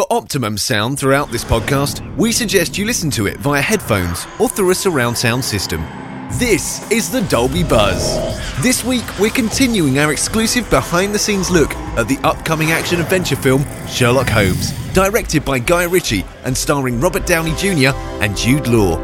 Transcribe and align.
For 0.00 0.06
optimum 0.08 0.56
sound 0.56 0.98
throughout 0.98 1.30
this 1.30 1.44
podcast, 1.44 2.00
we 2.16 2.32
suggest 2.32 2.78
you 2.78 2.86
listen 2.86 3.10
to 3.10 3.26
it 3.26 3.36
via 3.36 3.60
headphones 3.60 4.26
or 4.38 4.48
through 4.48 4.70
a 4.70 4.74
surround 4.74 5.18
sound 5.18 5.44
system. 5.44 5.82
This 6.38 6.90
is 6.90 7.10
the 7.10 7.20
Dolby 7.28 7.64
Buzz. 7.64 8.16
This 8.62 8.82
week, 8.82 9.04
we're 9.18 9.28
continuing 9.28 9.98
our 9.98 10.10
exclusive 10.10 10.70
behind 10.70 11.14
the 11.14 11.18
scenes 11.18 11.50
look 11.50 11.74
at 11.98 12.08
the 12.08 12.16
upcoming 12.24 12.70
action 12.70 12.98
adventure 12.98 13.36
film 13.36 13.62
Sherlock 13.86 14.30
Holmes, 14.30 14.72
directed 14.94 15.44
by 15.44 15.58
Guy 15.58 15.82
Ritchie 15.82 16.24
and 16.44 16.56
starring 16.56 16.98
Robert 16.98 17.26
Downey 17.26 17.54
Jr. 17.56 17.94
and 18.22 18.34
Jude 18.34 18.68
Law. 18.68 18.96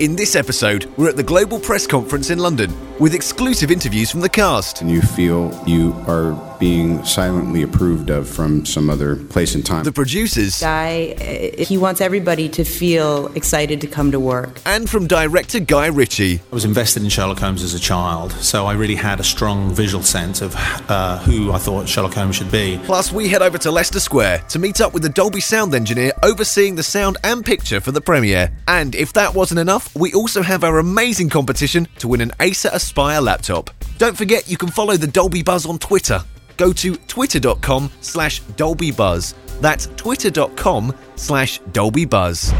In 0.00 0.16
this 0.16 0.34
episode, 0.34 0.92
we're 0.96 1.10
at 1.10 1.16
the 1.16 1.22
Global 1.22 1.60
Press 1.60 1.86
Conference 1.86 2.30
in 2.30 2.40
London 2.40 2.72
with 3.00 3.14
exclusive 3.14 3.70
interviews 3.70 4.10
from 4.10 4.20
the 4.20 4.28
cast. 4.28 4.80
and 4.80 4.90
you 4.90 5.02
feel 5.02 5.52
you 5.66 5.92
are 6.06 6.32
being 6.60 7.04
silently 7.04 7.62
approved 7.62 8.08
of 8.10 8.28
from 8.28 8.64
some 8.64 8.88
other 8.88 9.16
place 9.16 9.54
and 9.54 9.66
time. 9.66 9.84
The 9.84 9.92
producers, 9.92 10.60
Guy, 10.60 11.14
uh, 11.58 11.64
he 11.64 11.76
wants 11.76 12.00
everybody 12.00 12.48
to 12.50 12.64
feel 12.64 13.26
excited 13.34 13.80
to 13.80 13.86
come 13.86 14.12
to 14.12 14.20
work. 14.20 14.60
and 14.64 14.88
from 14.88 15.06
director 15.06 15.58
Guy 15.60 15.86
Ritchie. 15.86 16.36
I 16.36 16.54
was 16.54 16.64
invested 16.64 17.02
in 17.02 17.08
Sherlock 17.08 17.38
Holmes 17.40 17.62
as 17.62 17.74
a 17.74 17.80
child, 17.80 18.32
so 18.32 18.66
I 18.66 18.74
really 18.74 18.94
had 18.94 19.18
a 19.20 19.24
strong 19.24 19.74
visual 19.74 20.02
sense 20.04 20.40
of 20.40 20.54
uh, 20.88 21.18
who 21.18 21.52
I 21.52 21.58
thought 21.58 21.88
Sherlock 21.88 22.14
Holmes 22.14 22.36
should 22.36 22.52
be. 22.52 22.80
Plus, 22.84 23.12
we 23.12 23.28
head 23.28 23.42
over 23.42 23.58
to 23.58 23.70
Leicester 23.70 24.00
Square 24.00 24.44
to 24.50 24.58
meet 24.58 24.80
up 24.80 24.94
with 24.94 25.02
the 25.02 25.08
Dolby 25.08 25.40
sound 25.40 25.74
engineer 25.74 26.12
overseeing 26.22 26.76
the 26.76 26.82
sound 26.84 27.16
and 27.24 27.44
picture 27.44 27.80
for 27.80 27.90
the 27.92 28.00
premiere. 28.00 28.52
And 28.68 28.94
if 28.94 29.12
that 29.14 29.34
wasn't 29.34 29.58
enough, 29.60 29.94
we 29.96 30.12
also 30.14 30.42
have 30.42 30.62
our 30.64 30.78
amazing 30.78 31.28
competition 31.30 31.88
to 31.98 32.08
win 32.08 32.20
an 32.20 32.30
Acer 32.40 32.70
Aspire 32.84 33.22
laptop. 33.22 33.70
Don't 33.96 34.14
forget 34.14 34.46
you 34.46 34.58
can 34.58 34.68
follow 34.68 34.98
the 34.98 35.06
Dolby 35.06 35.42
Buzz 35.42 35.64
on 35.64 35.78
Twitter. 35.78 36.22
Go 36.58 36.70
to 36.74 36.96
twitter.com 36.96 37.90
slash 38.02 38.40
Dolby 38.58 38.90
Buzz. 38.90 39.34
That's 39.62 39.86
twitter.com 39.96 40.94
slash 41.16 41.60
Dolby 41.72 42.04
Buzz. 42.04 42.52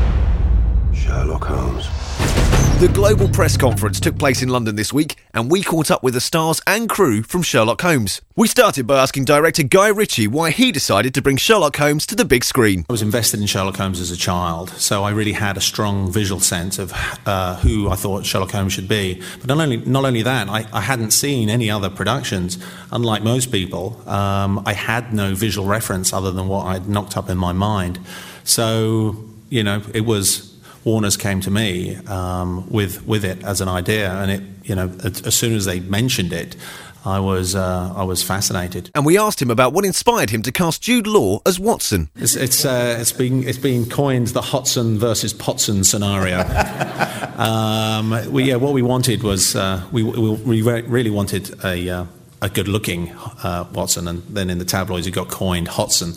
Sherlock 0.94 1.44
Holmes. 1.44 1.88
The 2.80 2.88
Global 2.88 3.28
Press 3.28 3.56
Conference 3.56 4.00
took 4.00 4.18
place 4.18 4.42
in 4.42 4.48
London 4.48 4.76
this 4.76 4.92
week, 4.92 5.16
and 5.32 5.50
we 5.50 5.62
caught 5.62 5.90
up 5.90 6.02
with 6.02 6.14
the 6.14 6.20
stars 6.20 6.60
and 6.66 6.88
crew 6.88 7.22
from 7.22 7.42
Sherlock 7.42 7.80
Holmes. 7.80 8.20
We 8.36 8.48
started 8.48 8.86
by 8.86 9.00
asking 9.00 9.26
director 9.26 9.62
Guy 9.62 9.88
Ritchie 9.88 10.26
why 10.26 10.50
he 10.50 10.72
decided 10.72 11.14
to 11.14 11.22
bring 11.22 11.36
Sherlock 11.36 11.76
Holmes 11.76 12.04
to 12.06 12.16
the 12.16 12.24
big 12.24 12.44
screen. 12.44 12.84
I 12.88 12.92
was 12.92 13.00
invested 13.00 13.40
in 13.40 13.46
Sherlock 13.46 13.76
Holmes 13.76 14.00
as 14.00 14.10
a 14.10 14.16
child, 14.16 14.70
so 14.70 15.04
I 15.04 15.12
really 15.12 15.32
had 15.32 15.56
a 15.56 15.60
strong 15.60 16.10
visual 16.10 16.40
sense 16.40 16.78
of 16.78 16.92
uh, 17.26 17.56
who 17.56 17.88
I 17.88 17.94
thought 17.94 18.26
Sherlock 18.26 18.50
Holmes 18.50 18.72
should 18.72 18.88
be. 18.88 19.22
But 19.38 19.46
not 19.46 19.60
only 19.60 19.76
not 19.78 20.04
only 20.04 20.22
that, 20.22 20.48
I, 20.48 20.66
I 20.72 20.80
hadn't 20.80 21.12
seen 21.12 21.48
any 21.48 21.70
other 21.70 21.90
productions. 21.90 22.58
Unlike 22.90 23.22
most 23.22 23.52
people, 23.52 24.02
um, 24.08 24.62
I 24.66 24.72
had 24.72 25.14
no 25.14 25.34
visual 25.34 25.66
reference 25.66 26.12
other 26.12 26.32
than 26.32 26.48
what 26.48 26.66
I'd 26.66 26.88
knocked 26.88 27.16
up 27.16 27.30
in 27.30 27.38
my 27.38 27.52
mind. 27.52 28.00
So 28.42 29.24
you 29.48 29.62
know, 29.62 29.82
it 29.94 30.00
was 30.00 30.53
Warner's 30.84 31.16
came 31.16 31.40
to 31.40 31.50
me 31.50 31.96
um, 32.06 32.68
with 32.70 33.06
with 33.06 33.24
it 33.24 33.42
as 33.42 33.60
an 33.60 33.68
idea, 33.68 34.12
and 34.12 34.30
it 34.30 34.42
you 34.64 34.74
know 34.74 34.92
as, 35.02 35.34
soon 35.34 35.54
as 35.54 35.64
they 35.64 35.80
mentioned 35.80 36.32
it, 36.32 36.56
I 37.04 37.20
was 37.20 37.54
uh, 37.54 37.92
I 37.94 38.04
was 38.04 38.22
fascinated. 38.22 38.90
And 38.94 39.04
we 39.04 39.18
asked 39.18 39.40
him 39.40 39.50
about 39.50 39.72
what 39.72 39.84
inspired 39.84 40.30
him 40.30 40.42
to 40.42 40.52
cast 40.52 40.82
Jude 40.82 41.06
Law 41.06 41.40
as 41.46 41.58
Watson. 41.58 42.10
It's 42.16 42.34
it's 42.34 42.64
uh, 42.64 42.96
it's 43.00 43.12
been 43.12 43.46
it's 43.46 43.58
been 43.58 43.88
coined 43.88 44.28
the 44.28 44.42
Hodson 44.42 44.98
versus 44.98 45.32
Potson 45.32 45.84
scenario. 45.84 46.38
um, 47.38 48.32
we 48.32 48.44
yeah, 48.44 48.56
what 48.56 48.72
we 48.72 48.82
wanted 48.82 49.22
was 49.22 49.56
uh, 49.56 49.82
we, 49.92 50.02
we 50.02 50.30
we 50.30 50.62
re- 50.62 50.82
really 50.82 51.10
wanted 51.10 51.64
a. 51.64 52.06
A 52.44 52.48
good-looking 52.50 53.10
uh, 53.42 53.64
Watson, 53.72 54.06
and 54.06 54.22
then 54.36 54.50
in 54.50 54.58
the 54.58 54.66
tabloids 54.66 55.06
it 55.06 55.12
got 55.12 55.28
coined 55.28 55.66
Hotson. 55.66 56.12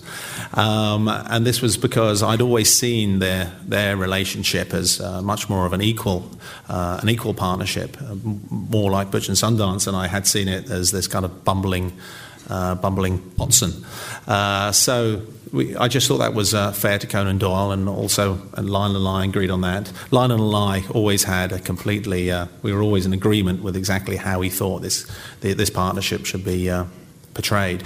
um, 0.57 1.07
and 1.07 1.45
this 1.45 1.61
was 1.61 1.77
because 1.77 2.21
I'd 2.21 2.41
always 2.41 2.69
seen 2.77 3.19
their 3.19 3.45
their 3.69 3.95
relationship 3.95 4.73
as 4.73 4.99
uh, 4.99 5.21
much 5.21 5.47
more 5.49 5.65
of 5.65 5.71
an 5.73 5.81
equal 5.81 6.29
uh, 6.67 6.99
an 7.01 7.07
equal 7.07 7.33
partnership, 7.33 7.95
uh, 8.01 8.15
more 8.49 8.91
like 8.91 9.09
Butch 9.09 9.29
and 9.29 9.37
Sundance, 9.37 9.87
and 9.87 9.95
I 9.95 10.07
had 10.07 10.27
seen 10.27 10.47
it 10.49 10.69
as 10.69 10.91
this 10.91 11.07
kind 11.07 11.23
of 11.23 11.31
bumbling 11.45 11.93
uh, 12.49 12.75
bumbling 12.75 13.31
Watson. 13.37 13.85
Uh, 14.27 14.71
so 14.71 15.21
we, 15.51 15.75
I 15.75 15.87
just 15.87 16.07
thought 16.07 16.17
that 16.17 16.33
was 16.33 16.53
uh, 16.53 16.71
fair 16.71 16.99
to 16.99 17.07
Conan 17.07 17.37
Doyle, 17.37 17.71
and 17.71 17.87
also 17.87 18.41
and 18.53 18.69
Lionel 18.69 19.07
and 19.07 19.07
I 19.07 19.25
agreed 19.25 19.49
on 19.49 19.61
that. 19.61 19.91
Lionel 20.11 20.55
and 20.55 20.83
I 20.83 20.87
always 20.91 21.23
had 21.23 21.51
a 21.51 21.59
completely, 21.59 22.31
uh, 22.31 22.47
we 22.61 22.73
were 22.73 22.81
always 22.81 23.05
in 23.05 23.13
agreement 23.13 23.63
with 23.63 23.75
exactly 23.75 24.17
how 24.17 24.41
he 24.41 24.49
thought 24.49 24.81
this 24.81 25.09
the, 25.41 25.53
this 25.53 25.69
partnership 25.69 26.25
should 26.25 26.43
be 26.43 26.69
uh, 26.69 26.85
portrayed. 27.33 27.83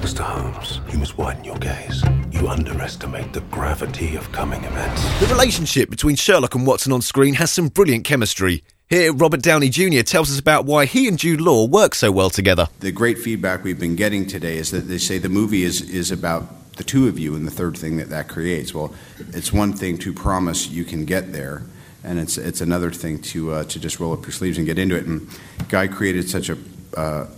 Mr. 0.00 0.20
Holmes, 0.20 0.80
you 0.90 0.98
must 0.98 1.16
widen 1.18 1.44
your 1.44 1.56
gaze. 1.58 2.02
You 2.30 2.48
underestimate 2.48 3.32
the 3.32 3.42
gravity 3.42 4.16
of 4.16 4.30
coming 4.32 4.64
events. 4.64 5.02
The 5.20 5.26
relationship 5.26 5.90
between 5.90 6.16
Sherlock 6.16 6.54
and 6.54 6.66
Watson 6.66 6.92
on 6.92 7.02
screen 7.02 7.34
has 7.34 7.50
some 7.50 7.68
brilliant 7.68 8.04
chemistry. 8.04 8.64
Here, 8.90 9.12
Robert 9.12 9.40
Downey 9.40 9.68
Jr. 9.68 10.02
tells 10.02 10.32
us 10.32 10.40
about 10.40 10.64
why 10.64 10.84
he 10.84 11.06
and 11.06 11.16
Jude 11.16 11.40
Law 11.40 11.64
work 11.64 11.94
so 11.94 12.10
well 12.10 12.28
together. 12.28 12.66
the 12.80 12.90
great 12.90 13.18
feedback 13.18 13.62
we've 13.62 13.78
been 13.78 13.94
getting 13.94 14.26
today 14.26 14.56
is 14.56 14.72
that 14.72 14.88
they 14.88 14.98
say 14.98 15.16
the 15.16 15.28
movie 15.28 15.62
is, 15.62 15.80
is 15.88 16.10
about 16.10 16.72
the 16.72 16.82
two 16.82 17.06
of 17.06 17.16
you 17.16 17.36
and 17.36 17.46
the 17.46 17.52
third 17.52 17.78
thing 17.78 17.98
that 17.98 18.08
that 18.08 18.26
creates. 18.26 18.74
Well, 18.74 18.92
it's 19.28 19.52
one 19.52 19.74
thing 19.74 19.96
to 19.98 20.12
promise 20.12 20.68
you 20.68 20.82
can 20.82 21.04
get 21.04 21.32
there, 21.32 21.62
and 22.02 22.18
it's, 22.18 22.36
it's 22.36 22.60
another 22.60 22.90
thing 22.90 23.22
to, 23.22 23.52
uh, 23.52 23.64
to 23.66 23.78
just 23.78 24.00
roll 24.00 24.12
up 24.12 24.22
your 24.22 24.32
sleeves 24.32 24.58
and 24.58 24.66
get 24.66 24.76
into 24.76 24.96
it. 24.96 25.06
And 25.06 25.28
Guy 25.68 25.86
created 25.86 26.28
such 26.28 26.50
a 26.50 26.58
uh, 26.96 27.28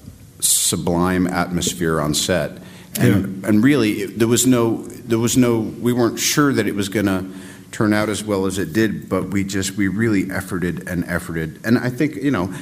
sublime 0.40 1.26
atmosphere 1.26 2.00
on 2.00 2.14
set. 2.14 2.62
And, 2.98 3.44
and 3.44 3.62
really, 3.62 3.90
it, 4.00 4.18
there 4.18 4.28
was 4.28 4.46
no, 4.46 4.84
there 4.84 5.18
was 5.18 5.36
no, 5.36 5.58
we 5.58 5.92
weren't 5.92 6.18
sure 6.18 6.54
that 6.54 6.66
it 6.66 6.74
was 6.74 6.88
going 6.88 7.06
to 7.06 7.26
turn 7.72 7.92
out 7.92 8.08
as 8.08 8.22
well 8.22 8.46
as 8.46 8.58
it 8.58 8.72
did, 8.72 9.08
but 9.08 9.28
we 9.30 9.44
just, 9.44 9.76
we 9.76 9.88
really 9.88 10.24
efforted 10.24 10.88
and 10.88 11.04
efforted. 11.04 11.64
And 11.64 11.78
I 11.78 11.90
think, 11.90 12.16
you 12.16 12.30
know, 12.30 12.54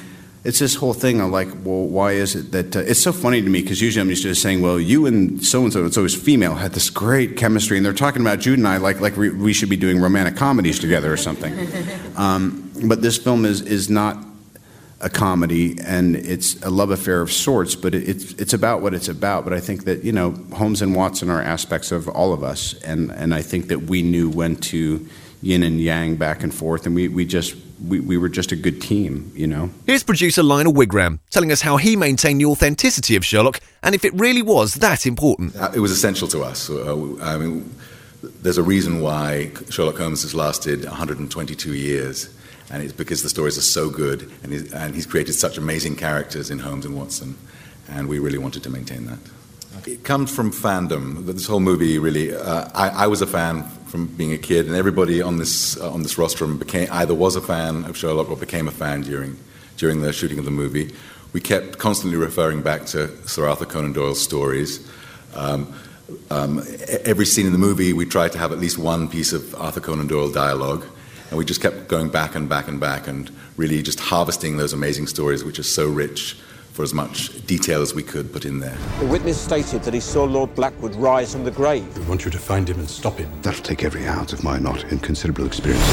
it's 0.42 0.58
this 0.58 0.74
whole 0.74 0.94
thing 0.94 1.20
of 1.20 1.30
like, 1.30 1.48
well, 1.64 1.84
why 1.84 2.12
is 2.12 2.34
it 2.34 2.52
that 2.52 2.74
uh, 2.74 2.80
it's 2.80 3.02
so 3.02 3.12
funny 3.12 3.42
to 3.42 3.48
me 3.48 3.60
because 3.60 3.80
usually 3.80 4.00
I'm 4.00 4.08
used 4.08 4.22
to 4.22 4.34
saying, 4.34 4.62
well, 4.62 4.80
you 4.80 5.04
and 5.04 5.44
so 5.44 5.62
and 5.64 5.72
so, 5.72 5.84
it's 5.84 5.98
always 5.98 6.14
female, 6.14 6.54
had 6.54 6.72
this 6.72 6.88
great 6.88 7.36
chemistry, 7.36 7.76
and 7.76 7.84
they're 7.84 7.92
talking 7.92 8.22
about 8.22 8.38
Jude 8.38 8.58
and 8.58 8.66
I 8.66 8.78
like 8.78 9.00
like 9.00 9.16
we, 9.16 9.28
we 9.28 9.52
should 9.52 9.68
be 9.68 9.76
doing 9.76 10.00
romantic 10.00 10.36
comedies 10.36 10.78
together 10.78 11.12
or 11.12 11.18
something. 11.18 11.54
Um, 12.16 12.70
but 12.84 13.00
this 13.00 13.16
film 13.16 13.46
is 13.46 13.62
is 13.62 13.88
not 13.88 14.16
a 15.00 15.08
comedy, 15.10 15.76
and 15.84 16.14
it's 16.16 16.60
a 16.62 16.70
love 16.70 16.90
affair 16.90 17.20
of 17.22 17.32
sorts, 17.32 17.74
but 17.74 17.94
it, 17.94 18.08
it's 18.08 18.32
it's 18.34 18.52
about 18.52 18.82
what 18.82 18.94
it's 18.94 19.08
about. 19.08 19.44
But 19.44 19.52
I 19.52 19.60
think 19.60 19.84
that 19.84 20.04
you 20.04 20.12
know 20.12 20.32
Holmes 20.52 20.82
and 20.82 20.94
Watson 20.94 21.30
are 21.30 21.42
aspects 21.42 21.92
of 21.92 22.08
all 22.08 22.32
of 22.32 22.42
us, 22.42 22.74
and 22.84 23.10
and 23.12 23.34
I 23.34 23.42
think 23.42 23.68
that 23.68 23.82
we 23.90 24.02
knew 24.02 24.28
when 24.28 24.56
to 24.56 25.06
yin 25.42 25.62
and 25.62 25.80
yang 25.80 26.16
back 26.16 26.42
and 26.42 26.54
forth, 26.54 26.86
and 26.86 26.94
we 26.94 27.08
we 27.08 27.24
just. 27.24 27.56
We, 27.88 27.98
we 27.98 28.18
were 28.18 28.28
just 28.28 28.52
a 28.52 28.56
good 28.56 28.82
team, 28.82 29.32
you 29.34 29.46
know. 29.46 29.70
Here's 29.86 30.02
producer 30.02 30.42
Lionel 30.42 30.74
Wigram 30.74 31.18
telling 31.30 31.50
us 31.50 31.62
how 31.62 31.78
he 31.78 31.96
maintained 31.96 32.38
the 32.38 32.44
authenticity 32.44 33.16
of 33.16 33.24
Sherlock 33.24 33.58
and 33.82 33.94
if 33.94 34.04
it 34.04 34.12
really 34.12 34.42
was 34.42 34.74
that 34.74 35.06
important. 35.06 35.56
Uh, 35.56 35.70
It 35.74 35.80
was 35.80 35.90
essential 35.90 36.28
to 36.28 36.42
us. 36.42 36.68
Uh, 36.68 37.16
I 37.22 37.38
mean, 37.38 37.74
there's 38.42 38.58
a 38.58 38.62
reason 38.62 39.00
why 39.00 39.52
Sherlock 39.70 39.96
Holmes 39.96 40.20
has 40.24 40.34
lasted 40.34 40.84
122 40.84 41.72
years, 41.74 42.28
and 42.70 42.82
it's 42.82 42.92
because 42.92 43.22
the 43.22 43.28
stories 43.28 43.58
are 43.58 43.62
so 43.62 43.90
good, 43.90 44.30
and 44.42 44.52
he's, 44.52 44.72
and 44.72 44.94
he's 44.94 45.06
created 45.06 45.34
such 45.34 45.58
amazing 45.58 45.96
characters 45.96 46.50
in 46.50 46.60
Holmes 46.60 46.84
and 46.84 46.96
Watson, 46.96 47.36
and 47.88 48.08
we 48.08 48.18
really 48.18 48.38
wanted 48.38 48.62
to 48.62 48.70
maintain 48.70 49.06
that. 49.06 49.18
It 49.86 50.04
comes 50.04 50.34
from 50.34 50.52
fandom. 50.52 51.26
This 51.26 51.46
whole 51.46 51.60
movie 51.60 51.98
really. 51.98 52.34
Uh, 52.34 52.68
I, 52.74 53.04
I 53.04 53.06
was 53.06 53.22
a 53.22 53.26
fan 53.26 53.64
from 53.86 54.06
being 54.06 54.32
a 54.32 54.38
kid, 54.38 54.66
and 54.66 54.76
everybody 54.76 55.22
on 55.22 55.38
this 55.38 55.78
uh, 55.78 55.90
on 55.90 56.02
this 56.02 56.18
rostrum 56.18 56.58
became 56.58 56.88
either 56.92 57.14
was 57.14 57.36
a 57.36 57.40
fan 57.40 57.84
of 57.84 57.96
Sherlock 57.96 58.30
or 58.30 58.36
became 58.36 58.68
a 58.68 58.72
fan 58.72 59.02
during 59.02 59.38
during 59.76 60.02
the 60.02 60.12
shooting 60.12 60.38
of 60.38 60.44
the 60.44 60.50
movie. 60.50 60.94
We 61.32 61.40
kept 61.40 61.78
constantly 61.78 62.18
referring 62.18 62.62
back 62.62 62.86
to 62.86 63.08
Sir 63.26 63.48
Arthur 63.48 63.64
Conan 63.66 63.92
Doyle's 63.92 64.20
stories. 64.20 64.86
Um, 65.34 65.72
um, 66.30 66.62
every 67.04 67.24
scene 67.24 67.46
in 67.46 67.52
the 67.52 67.58
movie, 67.58 67.92
we 67.92 68.04
tried 68.04 68.32
to 68.32 68.38
have 68.38 68.52
at 68.52 68.58
least 68.58 68.78
one 68.78 69.08
piece 69.08 69.32
of 69.32 69.54
Arthur 69.54 69.80
Conan 69.80 70.08
Doyle 70.08 70.30
dialogue, 70.30 70.84
and 71.30 71.38
we 71.38 71.44
just 71.44 71.62
kept 71.62 71.88
going 71.88 72.10
back 72.10 72.34
and 72.34 72.48
back 72.48 72.68
and 72.68 72.78
back, 72.78 73.08
and 73.08 73.30
really 73.56 73.82
just 73.82 74.00
harvesting 74.00 74.56
those 74.56 74.72
amazing 74.72 75.06
stories, 75.06 75.42
which 75.44 75.58
are 75.58 75.64
so 75.64 75.88
rich, 75.88 76.36
for 76.72 76.82
as 76.82 76.94
much 76.94 77.44
detail 77.46 77.82
as 77.82 77.94
we 77.94 78.02
could 78.02 78.32
put 78.32 78.44
in 78.44 78.60
there. 78.60 78.76
The 79.00 79.06
witness 79.06 79.40
stated 79.40 79.82
that 79.82 79.92
he 79.92 80.00
saw 80.00 80.24
Lord 80.24 80.54
Blackwood 80.54 80.94
rise 80.94 81.32
from 81.32 81.44
the 81.44 81.50
grave. 81.50 81.98
We 81.98 82.04
want 82.04 82.24
you 82.24 82.30
to 82.30 82.38
find 82.38 82.68
him 82.68 82.78
and 82.78 82.88
stop 82.88 83.18
him. 83.18 83.30
That'll 83.42 83.62
take 83.62 83.84
every 83.84 84.06
ounce 84.06 84.32
of 84.32 84.44
my 84.44 84.58
not 84.58 84.84
inconsiderable 84.92 85.46
experience. 85.46 85.84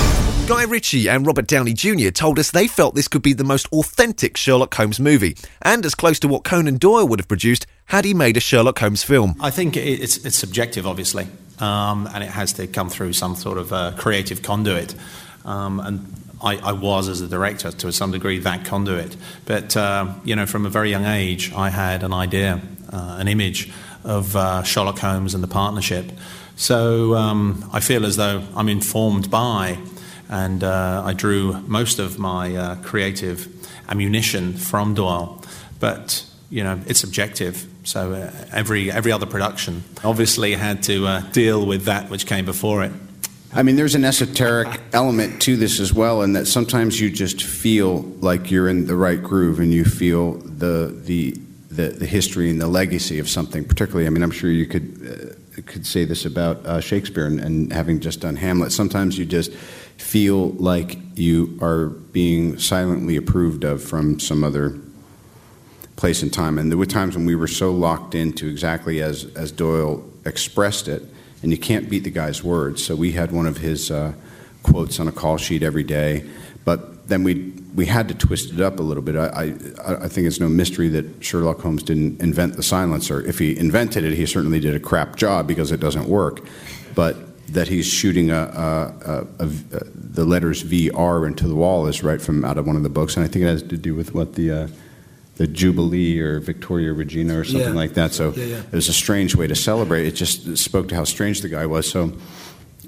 Guy 0.47 0.63
Ritchie 0.63 1.09
and 1.09 1.25
Robert 1.25 1.47
Downey 1.47 1.73
Jr. 1.73 2.09
told 2.09 2.39
us 2.39 2.51
they 2.51 2.67
felt 2.67 2.95
this 2.95 3.07
could 3.07 3.21
be 3.21 3.33
the 3.33 3.43
most 3.43 3.67
authentic 3.73 4.37
Sherlock 4.37 4.73
Holmes 4.75 4.99
movie 4.99 5.35
and 5.61 5.85
as 5.85 5.93
close 5.93 6.19
to 6.19 6.27
what 6.27 6.43
Conan 6.43 6.77
Doyle 6.77 7.07
would 7.07 7.19
have 7.19 7.27
produced 7.27 7.65
had 7.87 8.05
he 8.05 8.13
made 8.13 8.37
a 8.37 8.39
Sherlock 8.39 8.79
Holmes 8.79 9.03
film. 9.03 9.35
I 9.41 9.49
think 9.49 9.75
it's, 9.75 10.17
it's 10.25 10.37
subjective, 10.37 10.87
obviously, 10.87 11.27
um, 11.59 12.07
and 12.13 12.23
it 12.23 12.29
has 12.29 12.53
to 12.53 12.67
come 12.67 12.89
through 12.89 13.13
some 13.13 13.35
sort 13.35 13.57
of 13.57 13.73
uh, 13.73 13.91
creative 13.97 14.41
conduit. 14.41 14.95
Um, 15.47 15.79
and 15.79 16.13
I, 16.41 16.57
I 16.57 16.71
was, 16.73 17.09
as 17.09 17.21
a 17.21 17.27
director, 17.27 17.71
to 17.71 17.91
some 17.91 18.11
degree, 18.11 18.39
that 18.39 18.65
conduit. 18.65 19.15
But 19.45 19.75
uh, 19.75 20.13
you 20.23 20.35
know, 20.35 20.45
from 20.45 20.65
a 20.65 20.69
very 20.69 20.89
young 20.89 21.05
age, 21.05 21.51
I 21.53 21.69
had 21.69 22.03
an 22.03 22.13
idea, 22.13 22.61
uh, 22.91 23.17
an 23.19 23.27
image 23.27 23.71
of 24.03 24.35
uh, 24.35 24.63
Sherlock 24.63 24.99
Holmes 24.99 25.33
and 25.33 25.43
the 25.43 25.47
partnership. 25.47 26.11
So 26.55 27.15
um, 27.15 27.69
I 27.73 27.79
feel 27.79 28.05
as 28.05 28.17
though 28.17 28.43
I'm 28.55 28.69
informed 28.69 29.31
by, 29.31 29.79
and 30.29 30.63
uh, 30.63 31.03
I 31.05 31.13
drew 31.13 31.53
most 31.61 31.99
of 31.99 32.19
my 32.19 32.55
uh, 32.55 32.75
creative 32.77 33.47
ammunition 33.89 34.53
from 34.53 34.93
Doyle. 34.93 35.41
But 35.79 36.25
you 36.49 36.63
know, 36.63 36.79
it's 36.85 36.99
subjective. 36.99 37.65
So 37.83 38.11
uh, 38.13 38.31
every 38.51 38.91
every 38.91 39.11
other 39.11 39.25
production 39.25 39.83
obviously 40.03 40.53
had 40.53 40.83
to 40.83 41.21
deal 41.31 41.65
with 41.65 41.85
that 41.85 42.09
which 42.09 42.25
came 42.27 42.45
before 42.45 42.83
it. 42.83 42.91
I 43.53 43.63
mean, 43.63 43.75
there's 43.75 43.95
an 43.95 44.05
esoteric 44.05 44.79
element 44.93 45.41
to 45.43 45.55
this 45.55 45.79
as 45.79 45.93
well, 45.93 46.21
in 46.21 46.33
that 46.33 46.47
sometimes 46.47 46.99
you 46.99 47.09
just 47.09 47.41
feel 47.41 48.01
like 48.19 48.51
you're 48.51 48.67
in 48.67 48.85
the 48.85 48.95
right 48.95 49.21
groove, 49.21 49.59
and 49.59 49.73
you 49.73 49.85
feel 49.85 50.33
the 50.33 50.93
the 51.03 51.35
the, 51.69 51.89
the 51.89 52.05
history 52.05 52.49
and 52.49 52.59
the 52.61 52.67
legacy 52.67 53.19
of 53.19 53.29
something. 53.29 53.63
Particularly, 53.65 54.07
I 54.07 54.09
mean, 54.09 54.23
I'm 54.23 54.31
sure 54.31 54.51
you 54.51 54.65
could 54.65 55.35
uh, 55.57 55.61
could 55.65 55.85
say 55.85 56.05
this 56.05 56.25
about 56.25 56.65
uh, 56.65 56.81
Shakespeare, 56.81 57.25
and, 57.25 57.39
and 57.39 57.73
having 57.73 57.99
just 57.99 58.19
done 58.19 58.35
Hamlet. 58.35 58.71
Sometimes 58.71 59.17
you 59.17 59.25
just 59.25 59.53
feel 59.53 60.49
like 60.49 60.97
you 61.15 61.57
are 61.61 61.87
being 61.87 62.59
silently 62.59 63.15
approved 63.15 63.63
of 63.63 63.83
from 63.83 64.19
some 64.19 64.43
other 64.43 64.77
place 65.95 66.21
and 66.21 66.31
time. 66.31 66.59
And 66.59 66.71
there 66.71 66.77
were 66.77 66.85
times 66.85 67.15
when 67.15 67.25
we 67.25 67.35
were 67.35 67.47
so 67.47 67.71
locked 67.71 68.13
into 68.13 68.47
exactly 68.47 69.01
as, 69.01 69.25
as 69.35 69.51
Doyle 69.51 70.07
expressed 70.25 70.87
it, 70.87 71.03
and 71.47 71.53
you 71.53 71.57
can't 71.57 71.89
beat 71.89 72.03
the 72.03 72.09
guy's 72.09 72.43
words. 72.43 72.83
So 72.83 72.93
we 72.93 73.13
had 73.13 73.31
one 73.31 73.45
of 73.45 73.59
his 73.59 73.89
uh, 73.89 74.11
quotes 74.63 74.99
on 74.99 75.07
a 75.07 75.13
call 75.13 75.37
sheet 75.37 75.63
every 75.63 75.85
day, 75.85 76.29
but 76.65 77.07
then 77.07 77.23
we 77.23 77.53
we 77.73 77.85
had 77.85 78.09
to 78.09 78.13
twist 78.13 78.51
it 78.51 78.59
up 78.59 78.79
a 78.79 78.83
little 78.83 79.01
bit. 79.01 79.15
I, 79.15 79.53
I, 79.81 79.95
I 80.03 80.07
think 80.09 80.27
it's 80.27 80.41
no 80.41 80.49
mystery 80.49 80.89
that 80.89 81.23
Sherlock 81.23 81.61
Holmes 81.61 81.83
didn't 81.83 82.19
invent 82.21 82.57
the 82.57 82.63
silencer. 82.63 83.25
If 83.25 83.39
he 83.39 83.57
invented 83.57 84.03
it, 84.03 84.11
he 84.11 84.25
certainly 84.25 84.59
did 84.59 84.75
a 84.75 84.79
crap 84.79 85.15
job 85.15 85.47
because 85.47 85.71
it 85.71 85.79
doesn't 85.79 86.09
work. 86.09 86.41
But 86.95 87.15
that 87.53 87.69
he's 87.69 87.87
shooting 87.87 88.29
a, 88.29 88.41
a, 88.41 89.25
a, 89.39 89.45
the 89.45 90.25
letters 90.25 90.65
VR 90.65 91.25
into 91.25 91.47
the 91.47 91.55
wall 91.55 91.87
is 91.87 92.03
right 92.03 92.21
from 92.21 92.43
out 92.43 92.57
of 92.57 92.67
one 92.67 92.75
of 92.75 92.83
the 92.83 92.89
books, 92.89 93.15
and 93.15 93.23
I 93.23 93.29
think 93.29 93.43
it 93.43 93.47
has 93.47 93.63
to 93.63 93.77
do 93.77 93.95
with 93.95 94.13
what 94.13 94.33
the 94.33 94.51
uh, 94.51 94.67
the 95.37 95.47
Jubilee 95.47 96.19
or 96.19 96.39
Victoria 96.39 96.93
Regina 96.93 97.39
or 97.39 97.43
something 97.43 97.69
Yeah. 97.73 97.81
like 97.83 97.93
that. 97.93 98.13
So 98.13 98.31
Yeah, 98.35 98.45
yeah. 98.45 98.61
it 98.71 98.73
was 98.73 98.89
a 98.89 98.93
strange 98.93 99.35
way 99.35 99.47
to 99.47 99.55
celebrate. 99.55 100.05
It 100.07 100.15
just 100.15 100.57
spoke 100.57 100.87
to 100.89 100.95
how 100.95 101.03
strange 101.03 101.41
the 101.41 101.49
guy 101.49 101.65
was. 101.65 101.89
So 101.89 102.11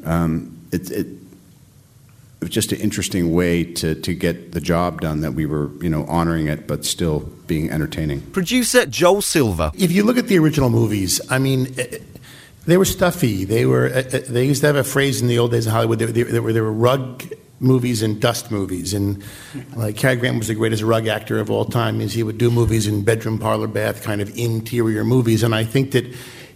um, 0.03 0.57
it, 0.71 0.89
it, 0.91 1.07
it 1.07 2.41
was 2.41 2.49
just 2.49 2.71
an 2.71 2.79
interesting 2.79 3.33
way 3.33 3.63
to, 3.75 3.95
to 3.95 4.13
get 4.15 4.51
the 4.53 4.61
job 4.61 5.01
done 5.01 5.21
that 5.21 5.33
we 5.33 5.45
were, 5.45 5.69
you 5.83 5.89
know, 5.89 6.05
honoring 6.07 6.47
it 6.47 6.67
but 6.67 6.85
still 6.85 7.19
being 7.47 7.69
entertaining. 7.69 8.21
Producer 8.31 8.85
Joel 8.85 9.21
Silver. 9.21 9.71
If 9.77 9.91
you 9.91 10.03
look 10.03 10.17
at 10.17 10.27
the 10.27 10.37
original 10.39 10.69
movies, 10.69 11.19
I 11.29 11.37
mean, 11.39 11.73
eh, 11.77 11.97
they 12.65 12.77
were 12.77 12.85
stuffy. 12.85 13.45
They 13.45 13.65
were. 13.65 13.87
eh, 13.87 14.03
eh, 14.11 14.19
They 14.27 14.45
used 14.45 14.61
to 14.61 14.67
have 14.67 14.75
a 14.75 14.83
phrase 14.83 15.21
in 15.21 15.27
the 15.27 15.37
old 15.37 15.51
days 15.51 15.65
in 15.65 15.71
Hollywood. 15.73 15.99
They, 15.99 16.05
they, 16.05 16.23
they 16.23 16.39
were, 16.39 16.53
they 16.53 16.61
were 16.61 16.71
rug 16.73 17.23
movies 17.59 18.01
and 18.01 18.19
dust 18.19 18.51
movies. 18.51 18.93
And 18.93 19.23
like 19.75 19.97
Cary 19.97 20.15
Grant 20.15 20.37
was 20.37 20.47
the 20.47 20.55
greatest 20.55 20.83
rug 20.83 21.07
actor 21.07 21.39
of 21.39 21.49
all 21.49 21.65
time. 21.65 22.01
Is 22.01 22.13
he 22.13 22.23
would 22.23 22.37
do 22.37 22.49
movies 22.49 22.87
in 22.87 23.03
bedroom, 23.03 23.37
parlor, 23.37 23.67
bath, 23.67 24.03
kind 24.03 24.21
of 24.21 24.37
interior 24.37 25.03
movies. 25.03 25.43
And 25.43 25.53
I 25.53 25.63
think 25.63 25.91
that 25.91 26.05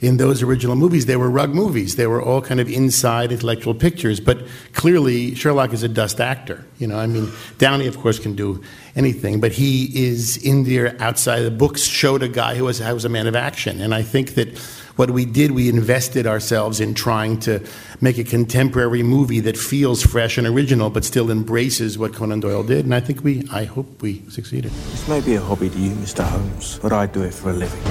in 0.03 0.17
those 0.17 0.43
original 0.43 0.75
movies, 0.75 1.05
they 1.05 1.15
were 1.15 1.29
rug 1.29 1.53
movies. 1.53 1.95
They 1.95 2.07
were 2.07 2.21
all 2.21 2.41
kind 2.41 2.59
of 2.59 2.69
inside 2.69 3.31
intellectual 3.31 3.73
pictures. 3.73 4.19
But 4.19 4.45
clearly, 4.73 5.33
Sherlock 5.33 5.71
is 5.71 5.81
a 5.81 5.87
dust 5.87 6.19
actor. 6.19 6.65
You 6.77 6.87
know, 6.87 6.99
I 6.99 7.07
mean, 7.07 7.31
Downey, 7.57 7.87
of 7.87 7.97
course, 7.97 8.19
can 8.19 8.35
do 8.35 8.61
anything, 8.97 9.39
but 9.39 9.53
he 9.53 10.05
is 10.05 10.35
in 10.37 10.65
there 10.65 11.01
outside. 11.01 11.41
The 11.41 11.51
books 11.51 11.83
showed 11.83 12.21
a 12.21 12.27
guy 12.27 12.55
who 12.55 12.65
was, 12.65 12.79
who 12.79 12.93
was 12.93 13.05
a 13.05 13.09
man 13.09 13.27
of 13.27 13.35
action. 13.35 13.79
And 13.79 13.95
I 13.95 14.01
think 14.01 14.35
that 14.35 14.49
what 14.95 15.11
we 15.11 15.25
did, 15.25 15.51
we 15.51 15.69
invested 15.69 16.27
ourselves 16.27 16.79
in 16.79 16.93
trying 16.93 17.39
to 17.41 17.65
make 18.01 18.17
a 18.17 18.23
contemporary 18.23 19.03
movie 19.03 19.39
that 19.41 19.57
feels 19.57 20.03
fresh 20.03 20.37
and 20.37 20.45
original, 20.45 20.89
but 20.89 21.03
still 21.03 21.31
embraces 21.31 21.97
what 21.97 22.13
Conan 22.13 22.39
Doyle 22.39 22.63
did. 22.63 22.85
And 22.85 22.93
I 22.93 22.99
think 22.99 23.23
we, 23.23 23.47
I 23.51 23.63
hope 23.63 24.01
we 24.01 24.21
succeeded. 24.29 24.71
This 24.71 25.07
may 25.07 25.21
be 25.21 25.35
a 25.35 25.41
hobby 25.41 25.69
to 25.69 25.79
you, 25.79 25.91
Mr. 25.91 26.23
Holmes, 26.23 26.79
but 26.81 26.93
I 26.93 27.07
do 27.07 27.23
it 27.23 27.33
for 27.33 27.49
a 27.49 27.53
living. 27.53 27.81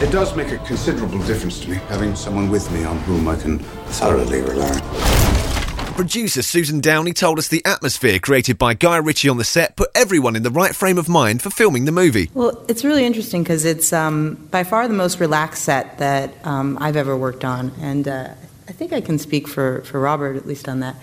It 0.00 0.10
does 0.10 0.34
make 0.34 0.50
a 0.50 0.58
considerable 0.58 1.18
difference 1.26 1.60
to 1.60 1.70
me 1.70 1.76
having 1.88 2.16
someone 2.16 2.50
with 2.50 2.70
me 2.72 2.84
on 2.84 2.98
whom 3.00 3.28
I 3.28 3.36
can 3.36 3.58
thoroughly 3.58 4.40
rely. 4.40 5.29
Producer 6.00 6.40
Susan 6.40 6.80
Downey 6.80 7.12
told 7.12 7.38
us 7.38 7.48
the 7.48 7.60
atmosphere 7.66 8.18
created 8.18 8.56
by 8.56 8.72
Guy 8.72 8.96
Ritchie 8.96 9.28
on 9.28 9.36
the 9.36 9.44
set 9.44 9.76
put 9.76 9.90
everyone 9.94 10.34
in 10.34 10.42
the 10.42 10.50
right 10.50 10.74
frame 10.74 10.96
of 10.96 11.10
mind 11.10 11.42
for 11.42 11.50
filming 11.50 11.84
the 11.84 11.92
movie. 11.92 12.30
Well, 12.32 12.64
it's 12.70 12.86
really 12.86 13.04
interesting 13.04 13.42
because 13.42 13.66
it's 13.66 13.92
um, 13.92 14.36
by 14.50 14.64
far 14.64 14.88
the 14.88 14.94
most 14.94 15.20
relaxed 15.20 15.62
set 15.62 15.98
that 15.98 16.32
um, 16.46 16.78
I've 16.80 16.96
ever 16.96 17.14
worked 17.14 17.44
on, 17.44 17.72
and 17.82 18.08
uh, 18.08 18.30
I 18.66 18.72
think 18.72 18.94
I 18.94 19.02
can 19.02 19.18
speak 19.18 19.46
for, 19.46 19.82
for 19.82 20.00
Robert 20.00 20.38
at 20.38 20.46
least 20.46 20.70
on 20.70 20.80
that. 20.80 20.96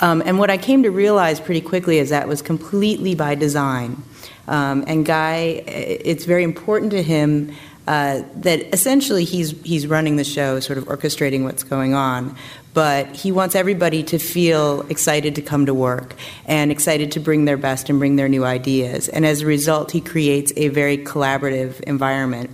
Um, 0.00 0.22
and 0.24 0.38
what 0.38 0.48
I 0.48 0.56
came 0.56 0.82
to 0.84 0.90
realize 0.90 1.40
pretty 1.40 1.60
quickly 1.60 1.98
is 1.98 2.08
that 2.08 2.26
was 2.26 2.40
completely 2.40 3.14
by 3.14 3.34
design. 3.34 4.02
Um, 4.46 4.82
and 4.86 5.04
Guy, 5.04 5.62
it's 5.66 6.24
very 6.24 6.42
important 6.42 6.92
to 6.92 7.02
him 7.02 7.54
uh, 7.88 8.22
that 8.34 8.74
essentially 8.74 9.24
he's 9.24 9.58
he's 9.62 9.86
running 9.86 10.16
the 10.16 10.24
show, 10.24 10.60
sort 10.60 10.76
of 10.76 10.84
orchestrating 10.84 11.44
what's 11.44 11.62
going 11.62 11.94
on. 11.94 12.36
But 12.74 13.16
he 13.16 13.32
wants 13.32 13.54
everybody 13.54 14.02
to 14.04 14.18
feel 14.18 14.82
excited 14.90 15.34
to 15.36 15.42
come 15.42 15.64
to 15.64 15.72
work 15.72 16.14
and 16.44 16.70
excited 16.70 17.12
to 17.12 17.20
bring 17.20 17.46
their 17.46 17.56
best 17.56 17.88
and 17.88 17.98
bring 17.98 18.16
their 18.16 18.28
new 18.28 18.44
ideas. 18.44 19.08
And 19.08 19.24
as 19.24 19.40
a 19.40 19.46
result, 19.46 19.90
he 19.90 20.02
creates 20.02 20.52
a 20.54 20.68
very 20.68 20.98
collaborative 20.98 21.80
environment. 21.80 22.50